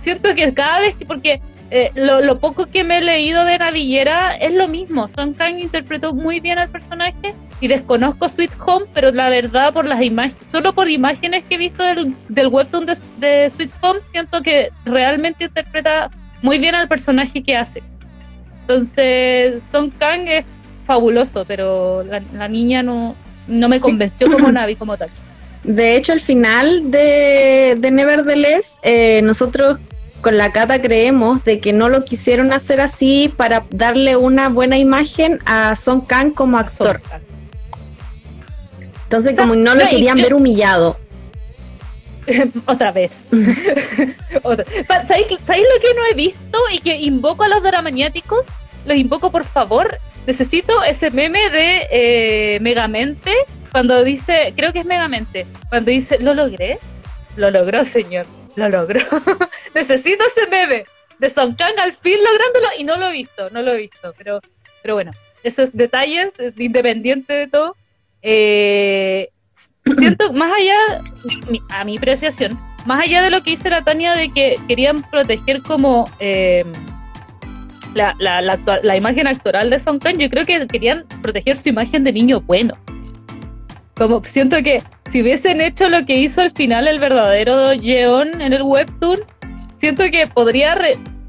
[0.00, 1.40] siento que cada vez que, porque
[1.70, 5.06] eh, lo, poco que me he leído de Navillera es lo mismo.
[5.06, 9.86] Son Kang interpretó muy bien al personaje y desconozco Sweet Home, pero la verdad, por
[9.86, 14.42] las imágenes, solo por imágenes que he visto del, del webtoon de, Sweet Home, siento
[14.42, 16.10] que realmente interpreta
[16.42, 17.82] muy bien al personaje que hace.
[18.62, 20.44] Entonces, Son Kang es
[20.86, 23.14] fabuloso, pero la, niña no,
[23.46, 25.08] no me convenció como Navi como tal.
[25.62, 29.78] De hecho, al final de, de Nevertheless, eh, nosotros
[30.20, 34.78] con la Cata creemos de que no lo quisieron hacer así para darle una buena
[34.78, 37.00] imagen a Son Kang como actor.
[39.04, 40.98] Entonces, como no lo querían ver humillado.
[42.66, 43.28] Otra vez.
[44.42, 48.46] ¿Sabéis, lo que no he visto y que invoco a los dramaniáticos?
[48.84, 49.98] Los invoco, por favor.
[50.26, 53.32] Necesito ese meme de eh, Megamente
[53.72, 56.78] cuando dice, creo que es Megamente, cuando dice, lo logré.
[57.36, 58.26] Lo logró, señor
[58.56, 59.00] lo logró.
[59.74, 60.84] Necesito ese meme
[61.18, 64.14] de Son Kang al fin lográndolo y no lo he visto, no lo he visto,
[64.16, 64.40] pero,
[64.82, 67.76] pero bueno, esos detalles, independiente de todo,
[68.22, 69.28] eh,
[69.98, 71.02] siento más allá,
[71.70, 75.62] a mi apreciación, más allá de lo que dice la Tania de que querían proteger
[75.62, 76.64] como eh,
[77.94, 81.68] la, la, la, la, imagen actoral de Son Kang, yo creo que querían proteger su
[81.68, 82.72] imagen de niño bueno.
[84.00, 88.54] Como siento que si hubiesen hecho lo que hizo al final el verdadero Yeon en
[88.54, 89.18] el webtoon,
[89.76, 90.74] siento que podría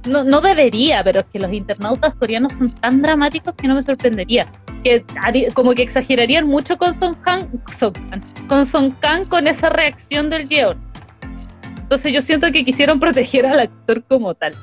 [0.08, 3.84] no, no debería, pero es que los internautas coreanos son tan dramáticos que no me
[3.84, 4.48] sorprendería.
[4.86, 5.04] Que
[5.54, 7.46] como que exagerarían mucho con Son Kang,
[8.48, 10.80] con Son Kang con esa reacción del Yeon.
[11.78, 14.54] Entonces yo siento que quisieron proteger al actor como tal.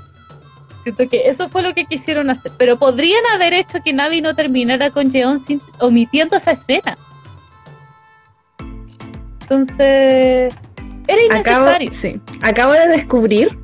[0.82, 2.52] Siento que eso fue lo que quisieron hacer.
[2.56, 5.36] Pero podrían haber hecho que Navi no terminara con Yeon
[5.78, 6.96] omitiendo esa escena.
[9.50, 10.54] Entonces,
[11.06, 11.88] era innecesario.
[11.88, 12.20] Acabo, sí.
[12.42, 13.58] Acabo de descubrir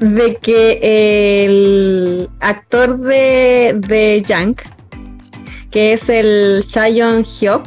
[0.00, 4.24] de que el actor de, de
[5.70, 7.66] que es el Chayon Hyop,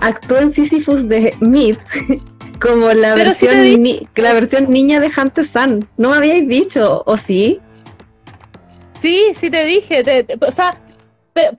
[0.00, 1.78] actuó en Sisyphus de Myth
[2.60, 3.82] como la versión,
[4.16, 5.88] la versión niña de Hunter Sun.
[5.96, 7.60] ¿No me habíais dicho, o sí?
[9.00, 10.04] Sí, sí te dije.
[10.40, 10.78] o sea,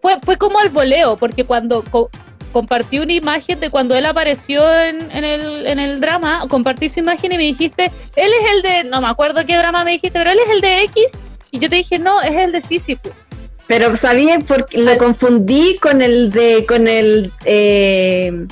[0.02, 1.84] fue, fue como al voleo, porque cuando
[2.54, 7.34] compartí una imagen de cuando él apareció en, el, en el drama, compartí su imagen
[7.34, 10.32] y me dijiste, él es el de, no me acuerdo qué drama me dijiste, pero
[10.32, 11.04] él es el de X,
[11.52, 13.12] y yo te dije, no, es el de Sisyphus.
[13.68, 18.46] Pero sabía porque lo confundí con el de, con el, eh,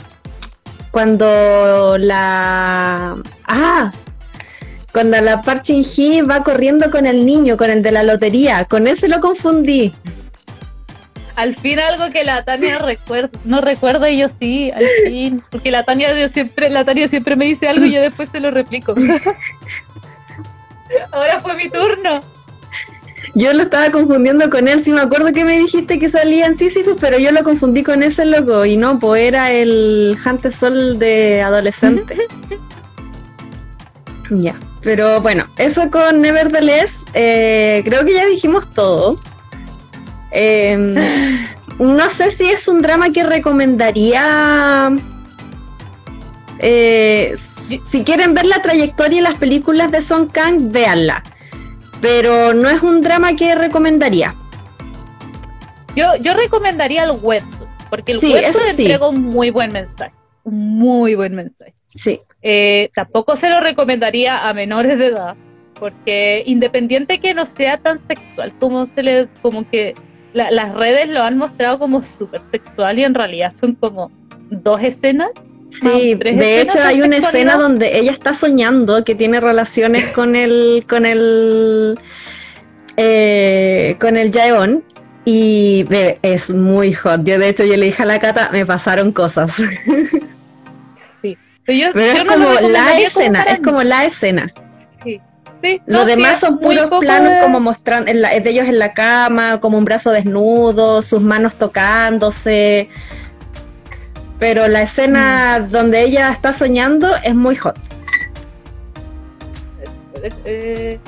[0.89, 3.91] cuando la, ah,
[4.91, 8.87] cuando la Parchin Hee va corriendo con el niño, con el de la lotería, con
[8.87, 9.93] ese lo confundí
[11.41, 15.71] al fin algo que la Tania recuerda, no recuerda y yo sí, al fin, porque
[15.71, 18.51] la Tania yo siempre, la Tania siempre me dice algo y yo después se lo
[18.51, 18.93] replico.
[21.11, 22.19] Ahora fue mi turno.
[23.33, 26.55] Yo lo estaba confundiendo con él, sí me acuerdo que me dijiste que salía en
[26.55, 30.99] Sísifus, pero yo lo confundí con ese loco y no, pues era el Hunter Sol
[30.99, 32.17] de adolescente.
[34.29, 39.17] ya, pero bueno, eso con Nevertheless, eh, creo que ya dijimos todo.
[40.31, 40.95] Em,
[41.79, 44.95] no sé si es un drama que recomendaría.
[46.59, 47.35] Eh,
[47.85, 51.23] si quieren ver la trayectoria y las películas de Song Kang, véanla.
[52.01, 54.35] Pero no es un drama que recomendaría.
[55.95, 57.43] Yo, yo recomendaría el web,
[57.89, 58.45] porque el web
[58.77, 60.13] entrega un muy buen mensaje.
[60.43, 61.73] Un muy buen mensaje.
[61.93, 62.21] Sí.
[62.41, 65.35] Eh, tampoco se lo recomendaría a menores de edad,
[65.79, 69.93] porque independiente que no sea tan sexual como se le, como que
[70.33, 74.11] las redes lo han mostrado como súper sexual y en realidad son como
[74.49, 75.47] dos escenas.
[75.69, 80.85] Sí, de hecho hay una escena donde ella está soñando que tiene relaciones con el
[80.87, 81.97] con el
[82.97, 84.83] eh, con el Jaeon
[85.25, 85.85] y
[86.21, 87.23] es muy hot.
[87.23, 89.61] Yo de hecho yo le dije a la Cata, me pasaron cosas.
[90.95, 91.37] Sí.
[91.65, 94.51] Pero, es como la escena, es como la escena.
[95.85, 100.11] Los demás son puros planos como mostrando de ellos en la cama, como un brazo
[100.11, 102.89] desnudo, sus manos tocándose.
[104.39, 105.71] Pero la escena mm.
[105.71, 107.77] donde ella está soñando es muy hot.
[110.45, 110.99] Eh,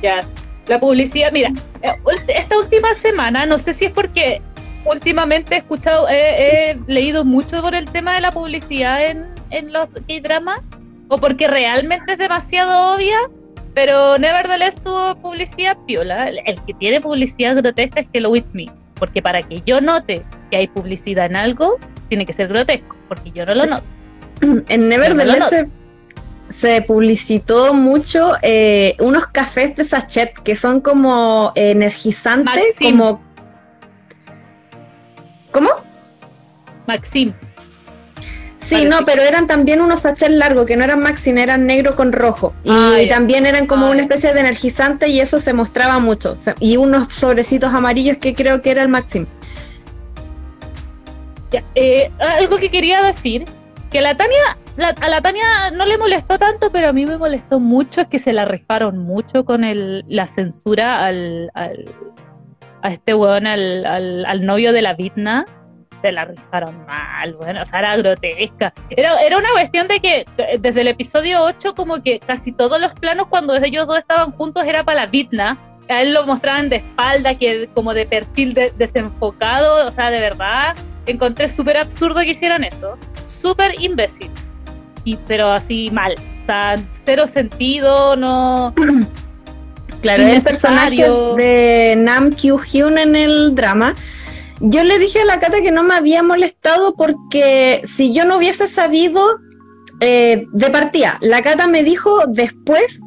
[0.00, 0.24] ya,
[0.66, 1.50] la publicidad, mira,
[1.82, 1.92] eh,
[2.28, 4.40] esta última semana, no sé si es porque
[4.84, 9.88] últimamente he escuchado, he, leído mucho por el tema de la publicidad en, en los
[10.08, 10.60] K-dramas
[11.08, 13.18] o porque realmente es demasiado obvia,
[13.74, 16.28] pero Nevertheless tuvo publicidad piola.
[16.28, 20.56] El que tiene publicidad grotesca es Hello It's Me, porque para que yo note que
[20.56, 23.84] hay publicidad en algo, tiene que ser grotesco, porque yo no lo noto.
[24.68, 25.66] En Nevertheless
[26.48, 33.22] se, publicitó mucho eh, unos cafés de sachet que son como energizantes, como...
[35.52, 35.70] ¿Cómo?
[36.86, 37.32] Maxim.
[38.62, 42.12] Sí, no, pero eran también unos sachets largos, que no eran Maxim, eran negro con
[42.12, 42.54] rojo.
[42.62, 46.36] Y ah, también eran como una especie de energizante y eso se mostraba mucho.
[46.60, 49.26] y unos sobrecitos amarillos que creo que era el Maxim.
[51.74, 53.44] Eh, algo que quería decir,
[53.90, 54.56] que la Tania,
[55.00, 58.20] a la Tania no le molestó tanto, pero a mí me molestó mucho, es que
[58.20, 63.84] se la rifaron mucho con el, la censura al, a este weón, al,
[64.24, 65.46] al novio de la Vitna
[66.02, 68.74] se la rifaron mal, bueno, o sea, era grotesca.
[68.90, 70.26] Era, era una cuestión de que
[70.58, 74.66] desde el episodio 8 como que casi todos los planos cuando ellos dos estaban juntos
[74.66, 75.58] era para la Vitna.
[75.88, 80.76] A él lo mostraban de espalda, que como de perfil desenfocado, o sea, de verdad,
[81.06, 82.98] encontré súper absurdo que hicieran eso.
[83.26, 84.30] Súper imbécil.
[85.04, 86.14] Y, pero así mal.
[86.42, 88.74] O sea, cero sentido, no...
[90.00, 93.94] Claro, el personaje de Nam Kyu Hyun en el drama
[94.62, 98.36] yo le dije a la Cata que no me había molestado porque si yo no
[98.36, 99.38] hubiese sabido
[100.00, 103.00] eh, de partida, la Cata me dijo después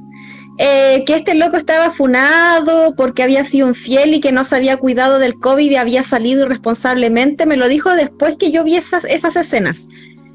[0.58, 4.78] eh, que este loco estaba funado porque había sido infiel y que no se había
[4.78, 7.46] cuidado del COVID y había salido irresponsablemente.
[7.46, 9.88] Me lo dijo después que yo vi esas, esas escenas.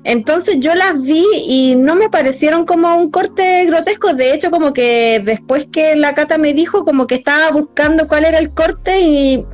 [0.05, 4.15] Entonces yo las vi y no me parecieron como un corte grotesco.
[4.15, 8.25] De hecho, como que después que la Cata me dijo, como que estaba buscando cuál
[8.25, 9.47] era el corte y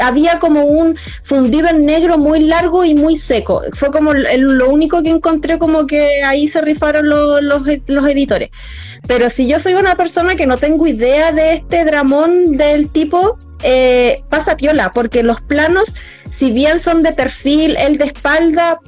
[0.00, 3.62] había como un fundido en negro muy largo y muy seco.
[3.72, 8.50] Fue como lo único que encontré como que ahí se rifaron los, los, editores.
[9.06, 13.38] Pero si yo soy una persona que no tengo idea de este dramón del tipo,
[13.62, 15.94] eh, pasa piola, porque los planos,
[16.30, 18.80] si bien son de perfil, el de espalda,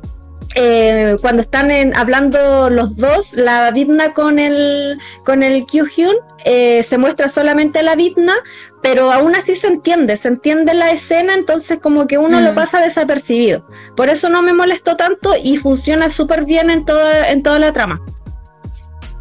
[0.55, 6.99] eh, cuando están hablando los dos, la Vidna con el, con el Kyuhyun, eh, se
[6.99, 8.35] muestra solamente la Vidna,
[8.83, 12.55] pero aún así se entiende, se entiende la escena, entonces como que uno lo mm.
[12.55, 13.67] pasa desapercibido.
[13.97, 17.73] Por eso no me molestó tanto y funciona súper bien en toda, en toda la
[17.73, 18.01] trama.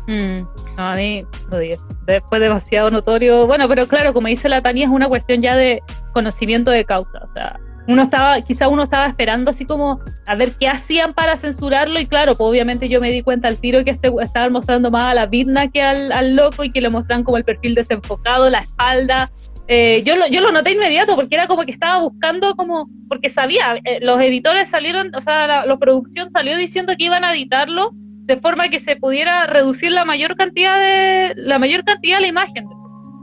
[0.07, 0.39] Mm,
[0.77, 1.25] a mí,
[2.05, 3.47] después demasiado notorio.
[3.47, 5.81] Bueno, pero claro, como dice la Tania, es una cuestión ya de
[6.13, 7.19] conocimiento de causa.
[7.23, 11.35] O sea, uno estaba, quizá uno estaba esperando así como a ver qué hacían para
[11.35, 14.89] censurarlo y claro, pues obviamente yo me di cuenta al tiro que este, estaban mostrando
[14.89, 18.49] más a la Vidna que al, loco y que le mostraban como el perfil desenfocado,
[18.49, 19.31] la espalda.
[19.67, 23.29] Eh, yo, lo, yo lo noté inmediato porque era como que estaba buscando como, porque
[23.29, 27.33] sabía, eh, los editores salieron, o sea, la, la, producción salió diciendo que iban a
[27.33, 32.21] editarlo de forma que se pudiera reducir la mayor cantidad de, la mayor cantidad de
[32.21, 32.65] la imagen.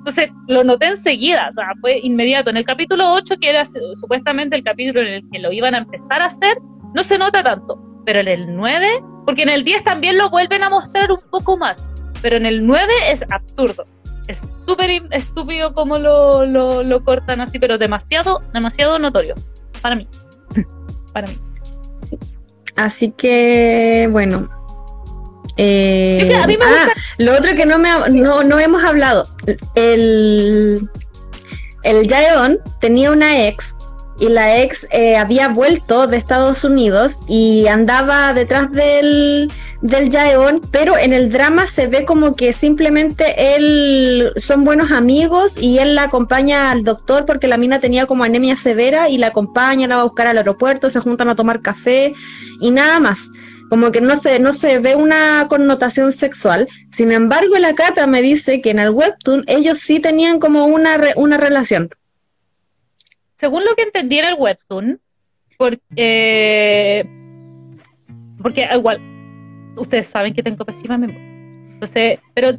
[0.00, 2.48] Entonces lo noté enseguida, o sea, fue inmediato.
[2.48, 5.78] En el capítulo 8, que era supuestamente el capítulo en el que lo iban a
[5.78, 6.56] empezar a hacer,
[6.94, 7.78] no se nota tanto.
[8.06, 11.58] Pero en el 9, porque en el 10 también lo vuelven a mostrar un poco
[11.58, 11.86] más,
[12.22, 13.84] pero en el 9 es absurdo.
[14.26, 19.34] Es súper estúpido como lo, lo, cortan así, pero demasiado, demasiado notorio.
[19.82, 20.08] Para mí.
[21.12, 21.38] para mí.
[22.76, 24.48] Así que, bueno,
[25.62, 26.88] eh, ah,
[27.18, 29.26] lo otro que no, me no, hemos hablado,
[29.74, 30.88] el,
[31.82, 33.74] el Jaeon tenía una ex
[34.18, 39.50] y la ex eh, había vuelto de Estados Unidos y andaba detrás del,
[39.82, 45.56] del Jaeon, pero en el drama se ve como que simplemente él son buenos amigos
[45.58, 49.28] y él la acompaña al doctor porque la mina tenía como anemia severa y la
[49.28, 52.14] acompaña, la va a buscar al aeropuerto, se juntan a tomar café
[52.60, 53.30] y nada más
[53.70, 56.66] como que no se, no se ve una connotación sexual.
[56.90, 60.98] Sin embargo, la Cata me dice que en el webtoon ellos sí tenían como una,
[61.14, 61.88] una relación.
[63.32, 65.00] Según lo que entendí en el webtoon,
[65.56, 67.08] porque,
[68.42, 69.00] porque igual,
[69.76, 71.22] ustedes saben que tengo pésima memoria.
[71.72, 72.58] Entonces, pero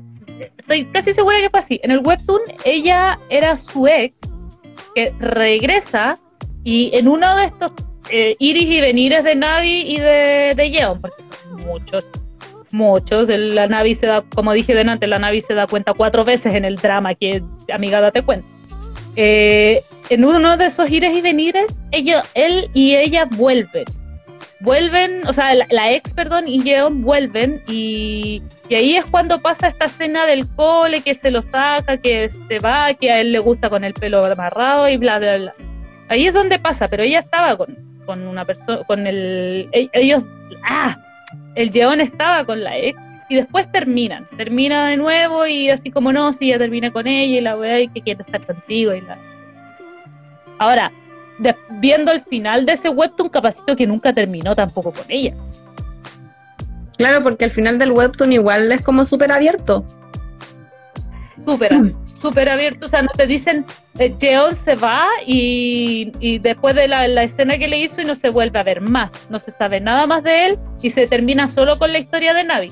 [0.57, 1.79] estoy casi segura que fue así.
[1.83, 4.15] En el webtoon ella era su ex
[4.95, 6.17] que regresa
[6.63, 7.73] y en uno de estos
[8.11, 12.11] eh, iris y venires de Navi y de, de Yeon, porque son muchos,
[12.71, 13.29] muchos.
[13.29, 16.65] La Navi se da, como dije delante, la Navi se da cuenta cuatro veces en
[16.65, 17.41] el drama que
[17.73, 18.47] amiga date cuenta.
[19.15, 23.85] Eh, en uno de esos ires y venires, ella, él y ella vuelven.
[24.59, 29.67] Vuelven, o sea, la, ex, perdón, y Yeon vuelven y, y, ahí es cuando pasa
[29.67, 33.39] esta escena del cole, que se lo saca, que se va, que a él le
[33.39, 35.53] gusta con el pelo amarrado y bla, bla, bla.
[36.09, 40.23] Ahí es donde pasa, pero ella estaba con, con una persona, con el, e-, ellos,
[40.67, 40.97] ah,
[41.55, 44.27] el Yeon estaba con la ex y después terminan.
[44.37, 47.79] Termina de nuevo y así como no, si ya termina con ella y la weá
[47.79, 49.17] y que quiere estar contigo y la.
[50.59, 50.91] Ahora,
[51.79, 55.33] viendo el final de ese webtoon, capacito que nunca terminó tampoco con ella.
[56.97, 59.83] Claro, porque el final del webtoon igual es como súper abierto.
[61.43, 61.71] Súper,
[62.21, 62.85] súper abierto.
[62.85, 63.65] O sea, no te dicen,
[63.99, 68.15] eh, Jeon se va y, después de la, la, escena que le hizo y no
[68.15, 69.11] se vuelve a ver más.
[69.29, 72.43] No se sabe nada más de él y se termina solo con la historia de
[72.43, 72.71] Navi.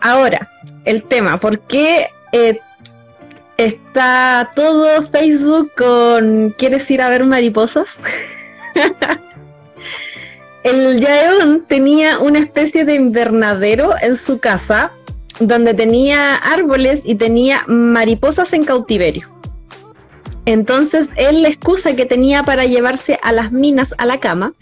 [0.00, 0.48] Ahora,
[0.84, 2.58] el tema, ¿por qué eh,
[3.58, 8.00] está todo Facebook con ¿quieres ir a ver mariposas?
[10.64, 14.90] el Yaeon tenía una especie de invernadero en su casa
[15.40, 19.28] donde tenía árboles y tenía mariposas en cautiverio.
[20.46, 24.52] Entonces, él la excusa que tenía para llevarse a las minas a la cama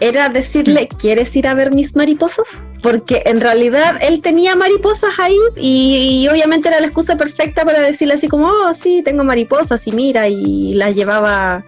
[0.00, 2.64] era decirle, ¿quieres ir a ver mis mariposas?
[2.82, 8.14] Porque en realidad él tenía mariposas ahí y, obviamente era la excusa perfecta para decirle
[8.14, 11.64] así como, oh, sí, tengo mariposas y mira, y las llevaba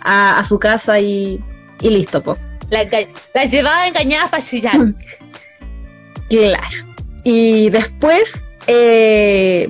[0.00, 1.40] a, su casa y,
[1.80, 2.38] listo, po.
[2.70, 4.76] Las, llevaba engañadas para chillar.
[6.30, 6.91] Claro.
[7.24, 9.68] Y después, eh,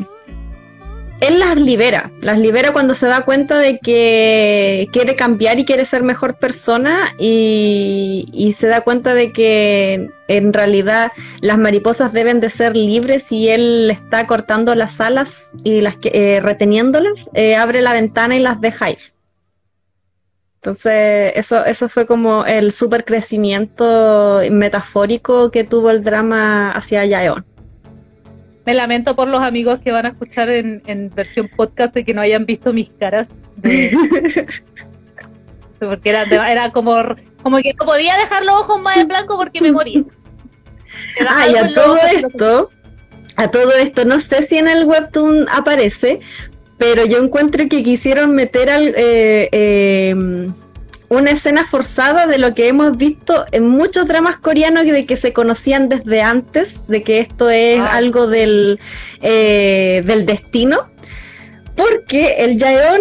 [1.22, 5.84] él las libera, las libera cuando se da cuenta de que quiere cambiar y quiere
[5.84, 12.50] ser mejor persona y, se da cuenta de que en realidad las mariposas deben de
[12.50, 17.92] ser libres y él está cortando las alas y las eh, reteniéndolas, eh, abre la
[17.92, 18.98] ventana y las deja ir.
[20.62, 27.44] Entonces, eso, eso fue como el super crecimiento metafórico que tuvo el drama hacia Yaeon
[28.64, 32.20] me lamento por los amigos que van a escuchar en, versión podcast de que no
[32.20, 33.30] hayan visto mis caras.
[35.80, 36.96] porque era, era como,
[37.42, 40.04] como que no podía dejar los ojos más en blanco porque me moría.
[41.28, 42.70] Ah, y a todo esto,
[43.36, 46.20] a todo esto, no sé si en el webtoon aparece,
[46.82, 50.48] pero yo encuentro que quisieron meter al, eh, eh,
[51.10, 55.32] una escena forzada de lo que hemos visto en muchos dramas coreanos de que se
[55.32, 57.86] conocían desde antes, de que esto es ah.
[57.92, 58.80] algo del,
[59.20, 60.80] eh, del destino,
[61.76, 63.00] porque el Jaeon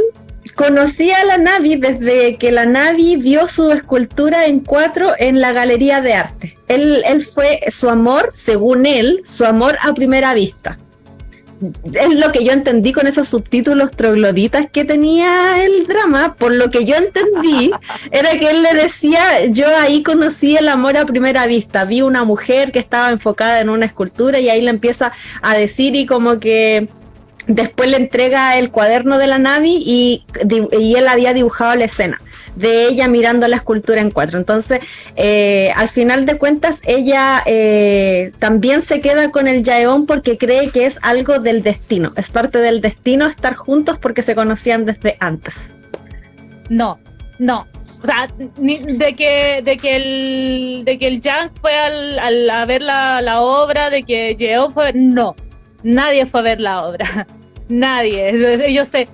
[0.53, 5.53] conocía a la Navi desde que la Navi vio su escultura en cuatro en la
[5.53, 6.55] galería de arte.
[6.67, 10.77] Él, él fue su amor, según él, su amor a primera vista
[11.93, 16.69] es lo que yo entendí con esos subtítulos trogloditas que tenía el drama, por lo
[16.71, 17.71] que yo entendí,
[18.11, 22.23] era que él le decía, yo ahí conocí el amor a primera vista, vi una
[22.23, 26.39] mujer que estaba enfocada en una escultura y ahí le empieza a decir y como
[26.39, 26.87] que
[27.55, 30.23] después le entrega el cuaderno de la Navi y,
[30.79, 32.19] y él había dibujado la escena
[32.55, 34.39] de ella mirando la escultura en cuatro.
[34.39, 34.79] Entonces,
[35.15, 40.69] eh, al final de cuentas, ella eh, también se queda con el Yaeon porque cree
[40.69, 45.17] que es algo del destino, es parte del destino estar juntos porque se conocían desde
[45.19, 45.73] antes.
[46.69, 46.99] No,
[47.39, 47.67] no.
[48.01, 52.81] O sea, de que, de que el de que el Yang fue al, a ver
[52.81, 55.35] la, obra, de que Yeon fue no,
[55.83, 57.27] nadie fue a ver la obra,
[57.71, 58.73] nadie.
[58.73, 59.07] Yo sé,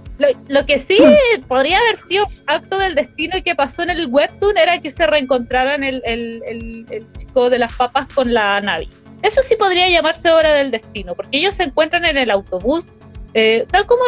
[0.48, 0.98] lo, que sí
[1.48, 5.06] podría haber sido acto del destino y que pasó en el webtoon era que se
[5.08, 6.86] reencontraran el, el,
[7.18, 8.90] chico de las papas con la Navi.
[9.24, 12.86] Eso sí podría llamarse obra del destino, porque ellos se encuentran en el autobús,
[13.34, 14.04] eh, tal como...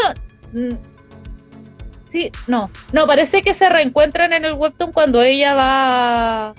[0.53, 0.75] Mm,
[2.11, 6.53] sí, no, no, parece que se reencuentran en el webtoon cuando ella va...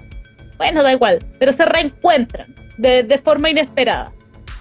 [0.56, 4.12] Bueno, da igual, pero se reencuentran de, de forma inesperada.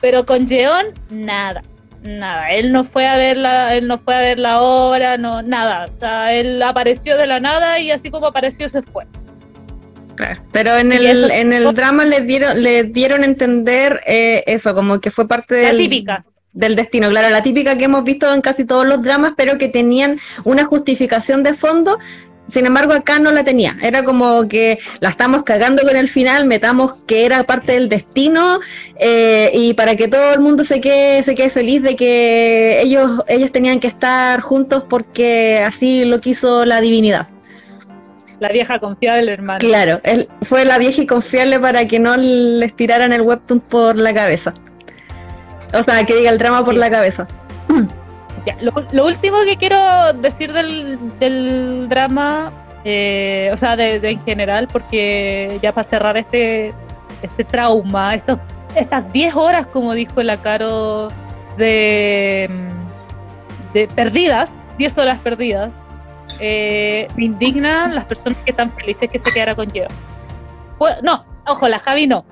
[0.01, 1.61] Pero con Jeon, nada
[2.04, 5.41] nada, él no fue a ver la, él no fue a ver la obra, no,
[5.41, 5.88] nada.
[5.88, 9.06] O sea, él apareció de la nada y así como apareció se fue.
[10.52, 15.00] Pero en el, en el drama le dieron, le dieron a entender eh, eso, como
[15.00, 16.26] que fue parte del, típica.
[16.52, 17.10] del destino.
[17.10, 20.66] Claro, la típica que hemos visto en casi todos los dramas, pero que tenían una
[20.66, 22.00] justificación de fondo
[22.50, 23.78] sin embargo, acá no la tenía.
[23.82, 28.60] Era como que la estamos cagando con el final, metamos que era parte del destino
[29.00, 33.24] eh, y para que todo el mundo se quede, se quede feliz de que ellos,
[33.28, 37.28] ellos tenían que estar juntos porque así lo quiso la divinidad.
[38.39, 39.60] La vieja confiable, hermano.
[39.60, 43.97] Claro, él fue la vieja y confiable para que no les tiraran el webtoon por
[43.97, 44.54] la cabeza.
[45.74, 47.28] O sea, que diga el drama por la cabeza
[48.92, 52.52] lo, último que quiero decir del, drama,
[52.84, 56.74] eh, o sea, de, en general, porque ya para cerrar este,
[57.22, 58.16] este trauma,
[58.76, 61.10] estas 10 horas, como dijo la Caro,
[61.58, 62.50] de,
[63.96, 65.72] perdidas, 10 horas perdidas,
[66.40, 69.88] eh, me indignan las personas que están felices que se quedara con Geo.
[71.04, 72.24] no, ojo, la Javi no.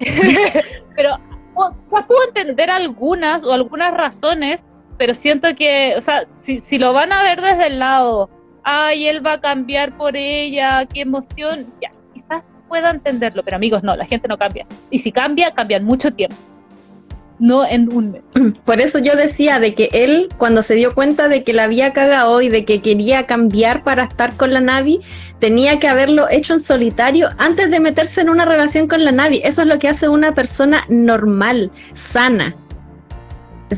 [0.96, 1.18] pero
[2.06, 4.66] puedo entender algunas o algunas razones,
[5.00, 8.28] pero siento que, o sea, si, si lo van a ver desde el lado,
[8.64, 13.82] ay, él va a cambiar por ella, qué emoción, ya, quizás pueda entenderlo, pero amigos,
[13.82, 14.66] no, la gente no cambia.
[14.90, 16.36] Y si cambia, cambian mucho tiempo
[17.38, 18.22] no en un mes.
[18.66, 21.94] Por eso yo decía de que él, cuando se dio cuenta de que la había
[21.94, 25.00] cagado y de que quería cambiar para estar con la Navi,
[25.38, 29.40] tenía que haberlo hecho en solitario antes de meterse en una relación con la Navi.
[29.42, 32.54] Eso es lo que hace una persona normal, sana.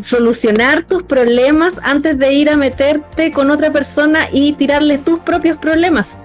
[0.04, 5.58] Solucionar tus problemas antes de ir a meterte con otra persona y tirarle tus propios
[5.58, 6.18] problemas.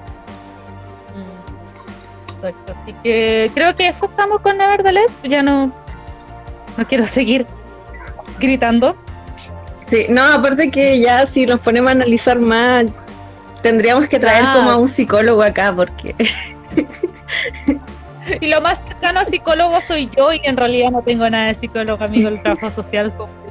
[2.37, 5.19] Exacto, así que creo que eso estamos con Nevertheless.
[5.23, 5.71] Ya no,
[6.77, 7.45] no quiero seguir
[8.39, 8.95] gritando.
[9.89, 12.85] Sí, no, aparte que ya si nos ponemos a analizar más,
[13.61, 16.15] tendríamos que traer como a un psicólogo acá, porque...
[18.41, 21.55] y lo más cercano a psicólogo soy yo y en realidad no tengo nada de
[21.55, 23.13] psicólogo, amigo, el trabajo social.
[23.15, 23.46] Como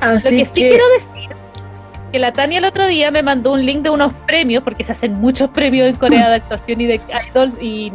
[0.00, 1.34] Así lo que sí quiero decir
[2.14, 4.92] que la Tania el otro día me mandó un link de unos premios, porque se
[4.92, 7.92] hacen muchos premios en Corea de actuación y de idols, y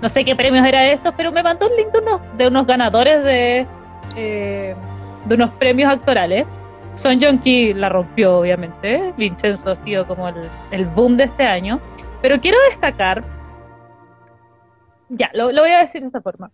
[0.00, 2.66] no sé qué premios era esto, pero me mandó un link de unos, de unos
[2.68, 3.66] ganadores de,
[4.14, 4.76] eh,
[5.24, 6.46] de unos premios actorales.
[6.94, 9.12] Son Jong Ki la rompió, obviamente.
[9.16, 11.80] Vincenzo ha sido como el, el boom de este año.
[12.20, 13.24] Pero quiero destacar.
[15.08, 16.52] Ya, lo, voy a decir de esta forma.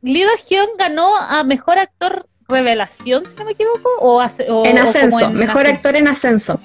[0.00, 4.22] Lee Do-hyun ganó a mejor actor revelación, si no me equivoco, o,
[4.64, 6.60] en ascenso, mejor actor en ascenso.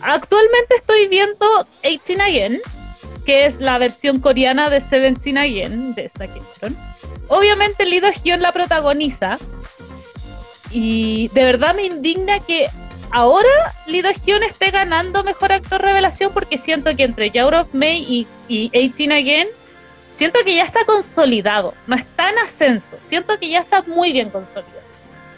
[0.00, 2.58] Actualmente estoy viendo 18 Again,
[3.24, 6.76] que es la versión coreana de Seventeen Again, de Saketron.
[7.28, 9.38] Obviamente Lee Do-hyun la protagoniza,
[10.70, 12.68] y de verdad me indigna que
[13.10, 18.02] ahora Lee Do-hyun esté ganando Mejor Actor Revelación porque siento que entre Yaur of May
[18.02, 19.48] y, y 18 Again,
[20.18, 24.30] siento que ya está consolidado, no está en ascenso, siento que ya está muy bien
[24.30, 24.82] consolidado.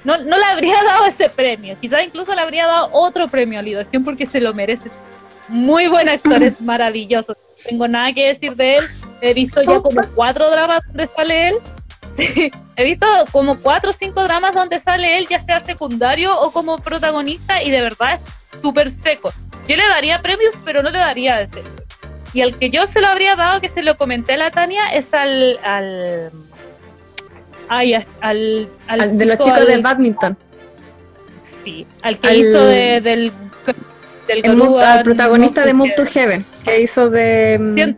[0.02, 3.62] No, no le habría dado ese premio, quizás incluso le habría dado otro premio a
[3.62, 4.90] Do-hyun porque se lo merece.
[5.48, 8.84] Muy buen actor, es maravilloso tengo nada que decir de él.
[9.20, 11.56] He visto ya como cuatro dramas donde sale él.
[12.16, 16.50] Sí, he visto como cuatro o cinco dramas donde sale él, ya sea secundario o
[16.50, 18.26] como protagonista, y de verdad es
[18.60, 19.32] súper seco.
[19.68, 21.62] Yo le daría premios, pero no le daría ese.
[22.32, 24.92] Y al que yo se lo habría dado, que se lo comenté a la Tania,
[24.94, 25.58] es al.
[25.64, 26.30] al
[27.68, 30.36] ay, al, al, de los chicos de badminton.
[31.42, 33.32] Sí, al que hizo de, del
[34.28, 37.58] el protagonista de Move to Heaven, que hizo de...
[37.58, 37.96] Mm,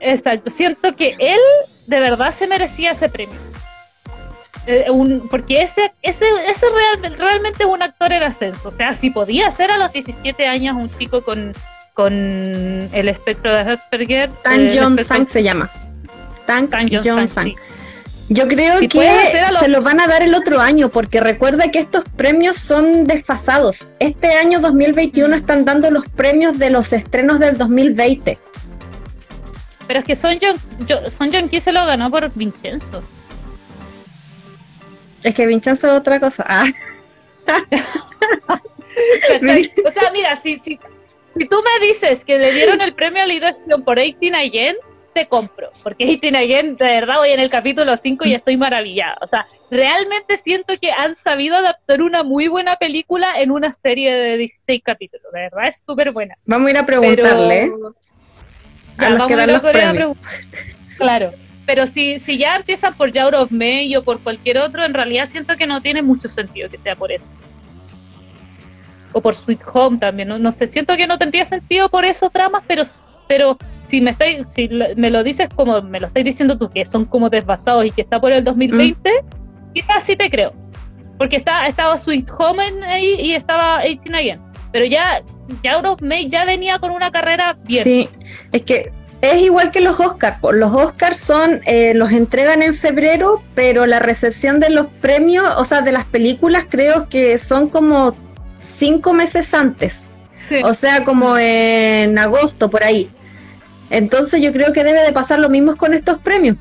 [0.00, 1.40] exacto, siento que él
[1.86, 3.36] de verdad se merecía ese premio.
[4.66, 4.86] Eh,
[5.30, 6.66] porque ese, ese, ese
[7.16, 8.68] realmente es un actor en ascenso.
[8.68, 11.52] O sea, si podía ser a los 17 años un chico con,
[11.98, 12.12] con
[12.92, 14.30] el espectro de Asperger.
[14.44, 15.68] Tan John Sang se llama.
[16.46, 17.56] Tan, John Sang.
[18.28, 22.04] Yo creo que se los van a dar el otro año, porque recuerda que estos
[22.14, 23.88] premios son desfasados.
[23.98, 28.38] Este año 2021 están dando los premios de los estrenos del 2020.
[29.88, 30.56] Pero es que Son John,
[31.10, 33.02] Son John se lo ganó por Vincenzo.
[35.24, 36.44] Es que Vincenzo es otra cosa.
[36.46, 36.68] Ah.
[39.84, 40.78] o sea, mira, si, si,
[41.38, 43.46] si tú me dices que le dieron el premio a Lido
[43.84, 44.76] por 18 Again,
[45.26, 49.16] compro, porque Eighteen Again, de verdad, voy en el capítulo 5 y estoy maravillada.
[49.20, 54.12] O sea, realmente siento que han sabido adaptar una muy buena película en una serie
[54.12, 55.26] de 16 capítulos.
[55.32, 56.34] De verdad, es súper buena.
[56.44, 57.72] Vamos a ir a preguntarle.
[58.98, 60.16] a los que dan los premios.
[60.96, 61.32] Claro.
[61.66, 65.26] Pero si, si ya empiezan por Yaur of May o por cualquier otro, en realidad
[65.26, 67.28] siento que no tiene mucho sentido que sea por eso
[69.12, 72.32] o por Sweet Home también, no, no sé, siento que no tendría sentido por esos
[72.32, 72.84] dramas, pero
[73.28, 73.56] pero
[73.86, 77.04] si me estáis, si me lo dices como me lo estáis diciendo tú, que son
[77.04, 79.72] como desbasados y que está por el 2020, mm.
[79.74, 80.52] quizás sí te creo.
[81.18, 84.40] Porque está, estaba Sweet Home ahí y estaba 18 Again.
[84.72, 85.22] Pero ya,
[85.62, 87.84] ya May ya venía con una carrera bien.
[87.84, 88.08] Sí,
[88.52, 90.38] es que es igual que los Oscars.
[90.52, 95.64] Los Oscars son, eh, los entregan en febrero, pero la recepción de los premios, o
[95.64, 98.14] sea, de las películas, creo que son como
[98.60, 100.06] cinco meses antes.
[100.64, 103.10] O sea, como en agosto, por ahí.
[103.90, 106.56] Entonces yo creo que debe de pasar lo mismo con estos premios,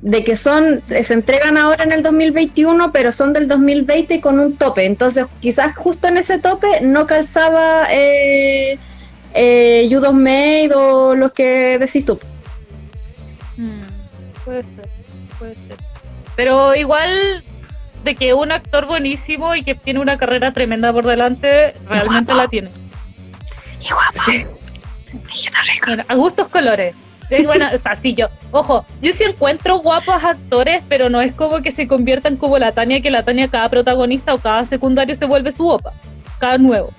[0.00, 4.56] de que son, se, entregan ahora en el 2021, pero son del 2020 con un
[4.56, 4.84] tope.
[4.84, 8.78] Entonces quizás justo en ese tope no calzaba eh,
[9.34, 12.18] eh Made o lo que decís tú.
[13.56, 13.82] Hmm,
[14.44, 14.88] puede ser,
[15.38, 15.76] puede ser.
[16.36, 17.42] Pero igual
[18.04, 22.46] de que un actor buenísimo y que tiene una carrera tremenda por delante, realmente la
[22.46, 22.70] tiene.
[23.80, 24.54] Y guapo
[26.08, 26.94] a gustos colores.
[27.44, 31.62] bueno, o sea, sí, yo, ojo, yo sí encuentro guapos actores, pero no es como
[31.62, 35.24] que se conviertan como la Tania, que la Tania cada protagonista o cada secundario se
[35.24, 35.92] vuelve su guapa,
[36.38, 36.90] cada nuevo.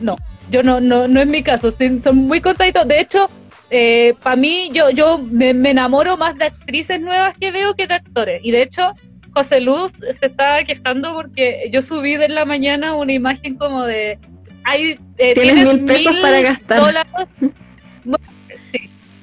[0.00, 0.16] No,
[0.50, 2.86] yo no, no, no es mi caso, son muy contaditos.
[2.86, 3.28] De hecho,
[3.70, 7.94] eh, para mí, yo, yo me, enamoro más de actrices nuevas que veo que de
[7.94, 8.40] actores.
[8.44, 8.92] Y de hecho,
[9.34, 14.18] José Luz se estaba quejando porque yo subí de la mañana una imagen como de...
[14.64, 17.06] Hay, eh, ¿Tienes, mil pesos para gastar.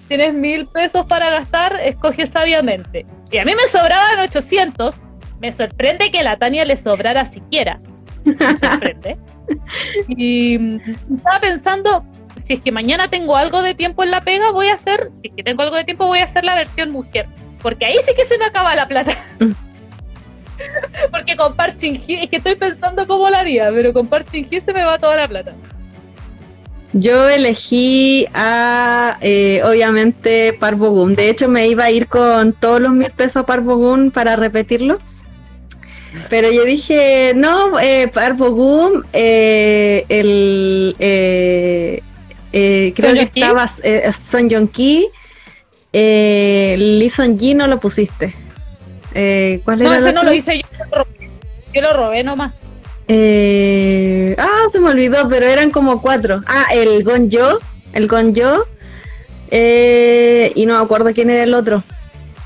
[0.09, 3.05] tienes mil pesos para gastar, escoge sabiamente.
[3.31, 4.99] Y a mí me sobraban 800.
[5.39, 7.79] Me sorprende que a la Tania le sobrara siquiera.
[8.25, 9.17] Me sorprende.
[10.09, 10.79] y mm,
[11.15, 12.05] estaba pensando,
[12.35, 15.29] si es que mañana tengo algo de tiempo en la pega, voy a hacer, si
[15.29, 17.27] es que tengo algo de tiempo, voy a hacer la versión mujer.
[17.61, 19.13] Porque ahí sí que se me acaba la plata.
[21.11, 24.83] Porque con Parching es que estoy pensando cómo lo haría, pero con Parching se me
[24.83, 25.53] va toda la plata.
[26.93, 31.13] Yo elegí a, eh, obviamente, Parvogum.
[31.13, 34.99] De hecho, me iba a ir con todos los mil pesos a Parvogum para repetirlo.
[36.29, 42.01] Pero yo dije, no, eh, Parvogum, eh, el, eh,
[42.51, 45.07] eh, creo que estaba eh, Son Ki,
[45.93, 48.33] eh, Lee Son Ji no lo pusiste.
[49.13, 51.05] Eh, ¿Cuál no, ese no lo hice yo,
[51.73, 52.53] yo lo robé nomás.
[53.07, 56.43] Eh, ah, se me olvidó, pero eran como cuatro.
[56.45, 57.59] Ah, el Gonjo,
[57.93, 58.67] el Gonjo,
[59.49, 61.83] eh, y no me acuerdo quién era el otro.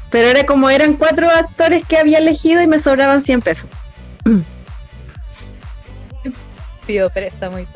[0.10, 3.70] Pero era como eran cuatro actores que había elegido y me sobraban 100 pesos.
[6.86, 7.12] Pido
[7.52, 7.68] muy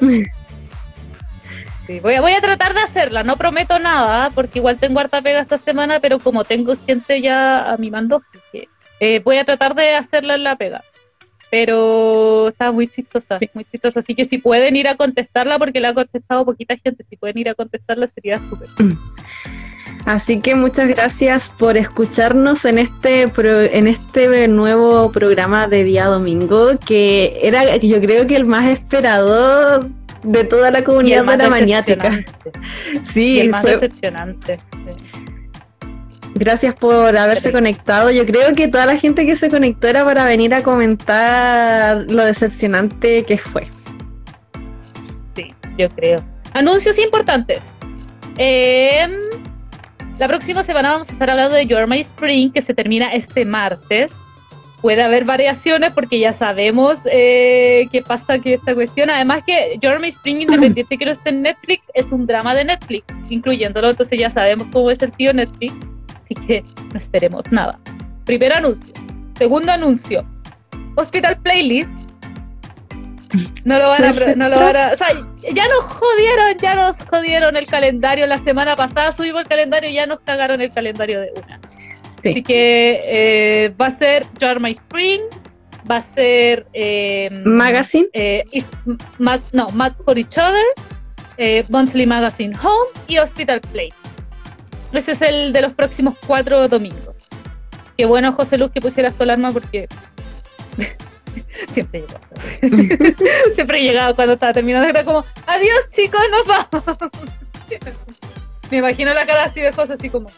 [2.02, 5.42] voy, a, voy a tratar de hacerla, no prometo nada, porque igual tengo harta pega
[5.42, 8.22] esta semana, pero como tengo gente ya a mi mando,
[9.00, 10.84] eh, voy a tratar de hacerla en la pega.
[11.50, 14.02] Pero está muy chistosa, muy chistosa.
[14.02, 17.38] Así que si pueden ir a contestarla, porque la ha contestado poquita gente, si pueden
[17.38, 18.68] ir a contestarla sería súper.
[20.06, 23.24] Así que muchas gracias por escucharnos en este
[23.78, 29.82] en este nuevo programa de día domingo, que era yo creo que el más esperado
[30.24, 32.24] de toda la comunidad de la maniática.
[33.04, 34.60] Sí, es más decepcionante.
[36.38, 38.12] Gracias por haberse conectado.
[38.12, 42.24] Yo creo que toda la gente que se conectó era para venir a comentar lo
[42.24, 43.68] decepcionante que fue.
[45.36, 46.18] Sí, yo creo.
[46.54, 47.62] Anuncios importantes.
[48.38, 49.12] Em,
[50.20, 53.46] la próxima semana vamos a estar hablando de Your My Spring, que se termina este
[53.46, 54.16] martes
[54.82, 59.10] puede haber variaciones porque ya sabemos eh, qué pasa que esta cuestión.
[59.10, 63.06] Además que Jeremy Spring, independiente que no esté en Netflix, es un drama de Netflix,
[63.30, 63.90] incluyéndolo.
[63.90, 65.74] Entonces ya sabemos cómo es el tío Netflix.
[66.28, 66.62] Así que
[66.92, 67.80] no esperemos nada.
[68.26, 68.94] Primer anuncio.
[69.38, 70.26] Segundo anuncio.
[70.98, 71.90] Hospital Playlist.
[73.64, 74.12] No lo van a...
[74.36, 75.08] No lo van a o sea,
[75.54, 78.28] ya nos jodieron, ya nos jodieron el calendario.
[78.28, 81.62] La semana pasada subimos el calendario y ya nos cagaron el calendario de una.
[82.20, 85.22] Así que eh, va a ser Jar My Spring,
[85.90, 88.44] va a ser eh, Magazine, eh,
[89.54, 93.94] no, Mad for Each Other, Monthly Magazine Home y Hospital Play.
[94.94, 97.16] Ese es el de los próximos cuatro domingos.
[97.98, 99.88] Qué bueno, José Luz, que pusieras tu alarma porque
[101.68, 102.20] siempre llegó.
[103.54, 104.88] siempre he llegado cuando estaba terminando.
[104.88, 106.84] Era como, adiós chicos, nos vamos.
[108.72, 110.30] Me imagino la cara así de José, así como.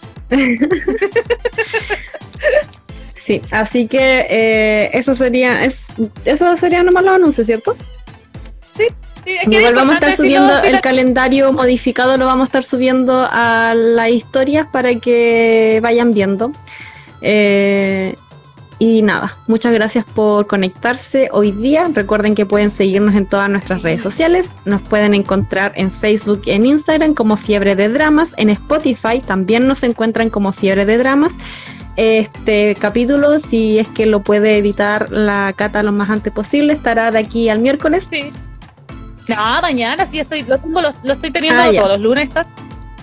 [3.16, 5.88] sí, así que eh, eso sería, es,
[6.26, 7.76] eso sería nomás los anuncios, ¿cierto?
[8.78, 8.88] Sí.
[9.26, 14.10] Igual vamos a estar subiendo el calendario modificado, lo vamos a estar subiendo a las
[14.10, 16.52] historias para que vayan viendo.
[17.22, 18.16] Eh,
[18.82, 21.90] y nada, muchas gracias por conectarse hoy día.
[21.94, 24.56] Recuerden que pueden seguirnos en todas nuestras redes sociales.
[24.64, 28.34] Nos pueden encontrar en Facebook y en Instagram como Fiebre de Dramas.
[28.38, 31.36] En Spotify también nos encuentran como Fiebre de Dramas.
[31.98, 37.12] Este capítulo, si es que lo puede editar la Cata lo más antes posible, estará
[37.12, 38.08] de aquí al miércoles.
[38.10, 38.32] Sí.
[39.30, 42.30] No, mañana sí estoy, lo, tengo, lo, estoy teniendo ah, todos los lunes.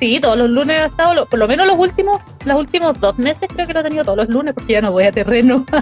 [0.00, 3.48] Sí, todos los lunes he estado, por lo menos los últimos, los últimos dos meses
[3.52, 5.64] creo que lo he tenido todos los lunes porque ya no voy a terreno.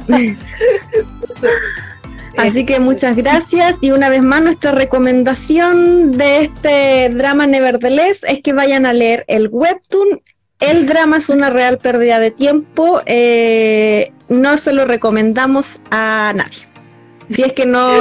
[2.37, 8.41] Así que muchas gracias y una vez más nuestra recomendación de este drama Nevertheless es
[8.41, 10.21] que vayan a leer el webtoon.
[10.61, 13.01] El drama es una real pérdida de tiempo.
[13.07, 16.69] Eh, no se lo recomendamos a nadie.
[17.31, 17.89] Si es que no...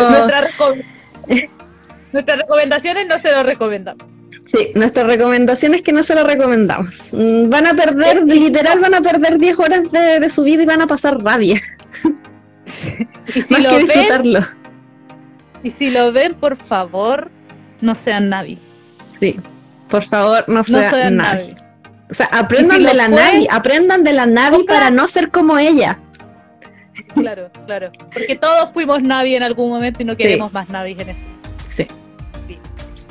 [2.13, 4.03] Nuestras recomendaciones no se lo recomendamos.
[4.45, 7.13] Sí, nuestra recomendación es que no se lo recomendamos.
[7.13, 10.81] Mm, van a perder, literal, van a perder 10 horas de, su vida y van
[10.81, 11.61] a pasar rabia.
[13.35, 14.43] Y si lo ven,
[15.63, 17.31] y si lo ven, por favor,
[17.81, 18.57] no sean nadie.
[19.19, 19.39] Sí,
[19.89, 21.55] por favor, no sean, no nadie.
[22.11, 25.31] O sea, aprendan si de la fue, Navi, aprendan de la Navi para no ser
[25.31, 25.97] como ella.
[27.15, 27.91] Claro, claro.
[28.13, 30.17] Porque todos fuimos Navi en algún momento y no Sí.
[30.17, 31.32] queremos más Navi en esto.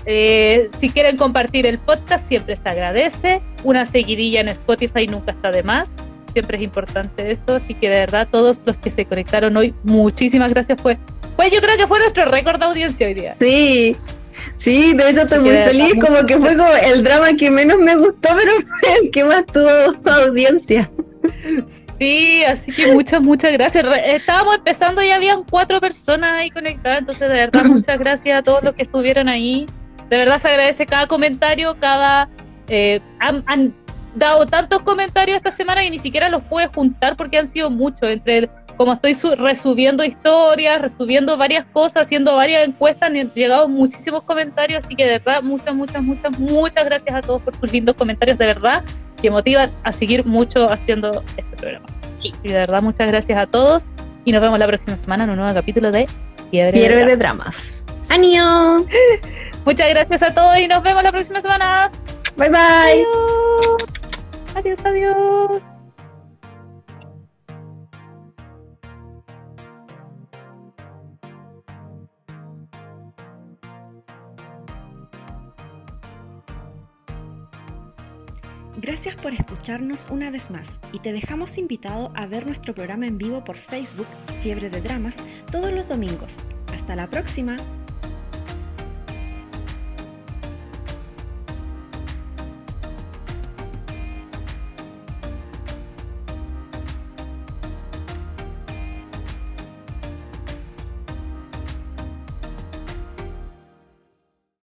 [0.07, 3.41] Eh, si quieren compartir el podcast, siempre se agradece.
[3.65, 5.97] Una seguidilla en Spotify nunca está de más.
[6.33, 7.55] Siempre es importante eso.
[7.55, 10.81] Así que de verdad, todos los que se conectaron hoy, muchísimas gracias.
[10.81, 10.99] Fue,
[11.37, 13.35] pues yo creo que fue nuestro récord de audiencia hoy día.
[13.35, 13.97] Sí,
[14.59, 17.97] sí, de hecho estoy muy feliz, como que fue como el drama que menos me
[17.97, 19.71] gustó, pero fue el que más tuvo
[20.11, 20.91] audiencia.
[21.99, 23.85] Sí, así que muchas, muchas gracias.
[24.07, 28.65] Estábamos empezando y habían cuatro personas ahí conectadas, entonces de verdad muchas gracias a todos
[28.65, 29.67] los que estuvieron ahí.
[30.13, 32.29] De verdad se agradece cada comentario, cada...
[32.69, 33.73] eh, han, han
[34.15, 38.03] dado tantos comentarios esta semana y ni siquiera los pude juntar porque han sido muchos.
[38.11, 43.69] Entre el- como estoy su- resubiendo historias, resubiendo varias cosas, haciendo varias encuestas, han llegado
[43.69, 47.73] muchísimos comentarios, así que de verdad muchas, muchas, muchas, muchas gracias a todos por sus
[47.73, 48.83] lindos comentarios, de verdad
[49.23, 51.87] que motivan a seguir mucho haciendo este programa.
[52.19, 52.35] Sí.
[52.43, 53.87] Y de verdad, muchas gracias a todos.
[54.27, 56.07] Y nos vemos la próxima semana en un nuevo capítulo de
[56.51, 57.11] Fiebre, de Hierve Drama.
[57.11, 57.83] de dramas.
[58.11, 58.85] ¡Año!
[59.65, 61.91] Muchas gracias a todos y nos vemos la próxima semana.
[62.37, 63.07] Bye bye.
[64.55, 65.83] Adiós, adiós, adiós.
[78.83, 83.17] Gracias por escucharnos una vez más y te dejamos invitado a ver nuestro programa en
[83.17, 84.09] vivo por Facebook,
[84.43, 85.17] Fiebre de Dramas,
[85.53, 86.35] todos los domingos.
[86.75, 87.59] Hasta la próxima.